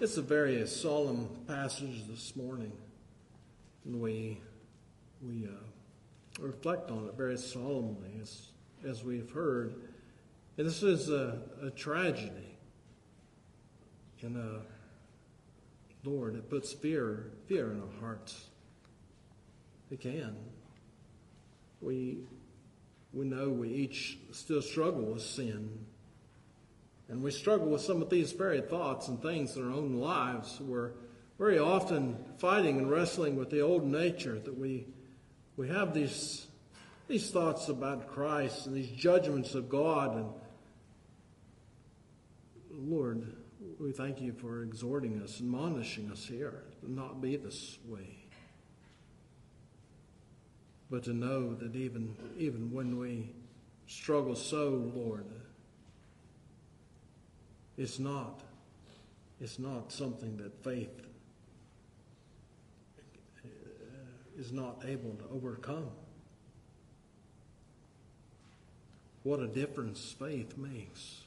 It's 0.00 0.16
a 0.16 0.22
very 0.22 0.66
solemn 0.66 1.28
passage 1.46 2.06
this 2.08 2.34
morning, 2.34 2.72
and 3.84 4.00
we 4.00 4.40
we 5.20 5.46
uh, 5.46 6.42
reflect 6.42 6.90
on 6.90 7.06
it 7.06 7.14
very 7.18 7.36
solemnly 7.36 8.18
as 8.22 8.48
as 8.88 9.04
we've 9.04 9.30
heard. 9.30 9.74
And 10.56 10.66
this 10.66 10.82
is 10.82 11.10
a, 11.10 11.42
a 11.62 11.70
tragedy, 11.70 12.56
and 14.22 14.38
a 14.38 14.62
Lord, 16.02 16.36
it 16.36 16.48
puts 16.48 16.72
fear 16.72 17.30
fear 17.46 17.72
in 17.72 17.82
our 17.82 18.00
hearts. 18.00 18.46
It 19.90 20.00
can. 20.00 20.34
We 21.82 22.20
we 23.12 23.26
know 23.26 23.50
we 23.50 23.68
each 23.68 24.18
still 24.32 24.62
struggle 24.62 25.02
with 25.02 25.22
sin 25.22 25.84
and 27.10 27.22
we 27.22 27.32
struggle 27.32 27.66
with 27.66 27.80
some 27.80 28.00
of 28.00 28.08
these 28.08 28.32
very 28.32 28.60
thoughts 28.60 29.08
and 29.08 29.20
things 29.20 29.56
in 29.56 29.66
our 29.66 29.72
own 29.74 29.94
lives. 29.94 30.60
We're 30.60 30.92
very 31.38 31.58
often 31.58 32.16
fighting 32.38 32.78
and 32.78 32.88
wrestling 32.88 33.34
with 33.36 33.50
the 33.50 33.60
old 33.60 33.84
nature 33.84 34.38
that 34.38 34.56
we 34.56 34.86
we 35.56 35.68
have 35.68 35.92
these 35.92 36.46
these 37.08 37.30
thoughts 37.30 37.68
about 37.68 38.06
Christ 38.06 38.66
and 38.66 38.76
these 38.76 38.90
judgments 38.90 39.54
of 39.54 39.68
God 39.68 40.16
and 40.16 40.26
Lord, 42.72 43.36
we 43.80 43.92
thank 43.92 44.20
you 44.20 44.32
for 44.32 44.62
exhorting 44.62 45.20
us, 45.22 45.40
admonishing 45.40 46.10
us 46.10 46.24
here 46.24 46.62
to 46.80 46.90
not 46.90 47.20
be 47.20 47.36
this 47.36 47.78
way. 47.86 48.24
But 50.90 51.04
to 51.04 51.12
know 51.12 51.54
that 51.54 51.74
even 51.74 52.14
even 52.38 52.70
when 52.72 52.96
we 52.96 53.32
struggle 53.86 54.36
so, 54.36 54.90
Lord, 54.94 55.26
it's 57.76 57.98
not. 57.98 58.40
It's 59.40 59.58
not 59.58 59.90
something 59.90 60.36
that 60.36 60.62
faith 60.62 60.90
uh, 63.44 63.48
is 64.38 64.52
not 64.52 64.82
able 64.86 65.14
to 65.14 65.24
overcome. 65.32 65.90
What 69.22 69.40
a 69.40 69.46
difference 69.46 70.14
faith 70.18 70.56
makes 70.56 71.22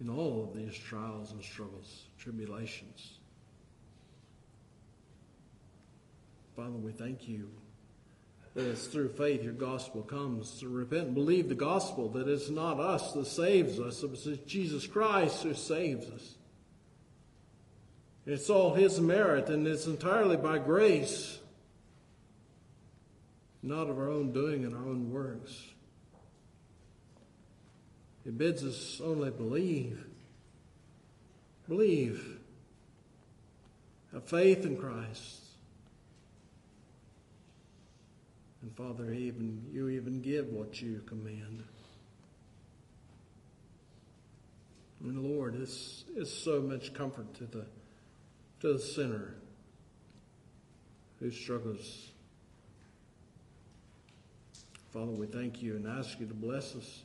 in 0.00 0.08
all 0.08 0.42
of 0.42 0.56
these 0.56 0.76
trials 0.76 1.32
and 1.32 1.42
struggles, 1.42 2.04
tribulations. 2.18 3.18
Father, 6.56 6.70
we 6.70 6.92
thank 6.92 7.28
you 7.28 7.48
that 8.54 8.68
it's 8.68 8.86
through 8.86 9.08
faith 9.10 9.42
your 9.42 9.52
gospel 9.52 10.02
comes. 10.02 10.60
To 10.60 10.68
repent 10.68 11.06
and 11.06 11.14
believe 11.14 11.48
the 11.48 11.54
gospel, 11.54 12.08
that 12.10 12.28
it's 12.28 12.50
not 12.50 12.78
us 12.78 13.12
that 13.12 13.26
saves 13.26 13.80
us, 13.80 14.02
it's 14.02 14.26
Jesus 14.44 14.86
Christ 14.86 15.42
who 15.42 15.54
saves 15.54 16.08
us. 16.10 16.34
It's 18.24 18.50
all 18.50 18.74
his 18.74 19.00
merit, 19.00 19.48
and 19.48 19.66
it's 19.66 19.86
entirely 19.86 20.36
by 20.36 20.58
grace, 20.58 21.38
not 23.62 23.88
of 23.88 23.98
our 23.98 24.10
own 24.10 24.32
doing 24.32 24.64
and 24.64 24.74
our 24.74 24.86
own 24.86 25.12
works. 25.12 25.60
It 28.24 28.38
bids 28.38 28.62
us 28.62 29.00
only 29.02 29.30
believe. 29.30 30.04
Believe. 31.68 32.38
Have 34.12 34.24
faith 34.24 34.64
in 34.64 34.76
Christ. 34.76 35.41
And 38.62 38.76
Father, 38.76 39.12
even 39.12 39.66
you 39.72 39.88
even 39.88 40.22
give 40.22 40.48
what 40.48 40.80
you 40.80 41.02
command. 41.06 41.64
And 45.02 45.18
Lord, 45.18 45.60
this 45.60 46.04
is 46.14 46.32
so 46.32 46.62
much 46.62 46.94
comfort 46.94 47.34
to 47.34 47.44
the 47.44 47.66
to 48.60 48.74
the 48.74 48.78
sinner 48.78 49.34
who 51.18 51.30
struggles. 51.30 52.12
Father, 54.92 55.10
we 55.10 55.26
thank 55.26 55.62
you 55.62 55.74
and 55.74 55.88
ask 55.88 56.20
you 56.20 56.26
to 56.26 56.34
bless 56.34 56.76
us. 56.76 57.02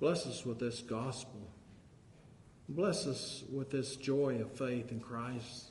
Bless 0.00 0.26
us 0.26 0.44
with 0.44 0.58
this 0.58 0.80
gospel. 0.80 1.40
Bless 2.68 3.06
us 3.06 3.44
with 3.52 3.70
this 3.70 3.96
joy 3.96 4.40
of 4.40 4.50
faith 4.52 4.90
in 4.90 5.00
Christ. 5.00 5.70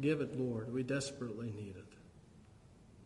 Give 0.00 0.20
it, 0.20 0.38
Lord. 0.38 0.72
We 0.72 0.82
desperately 0.82 1.52
need 1.56 1.74
it. 1.76 1.89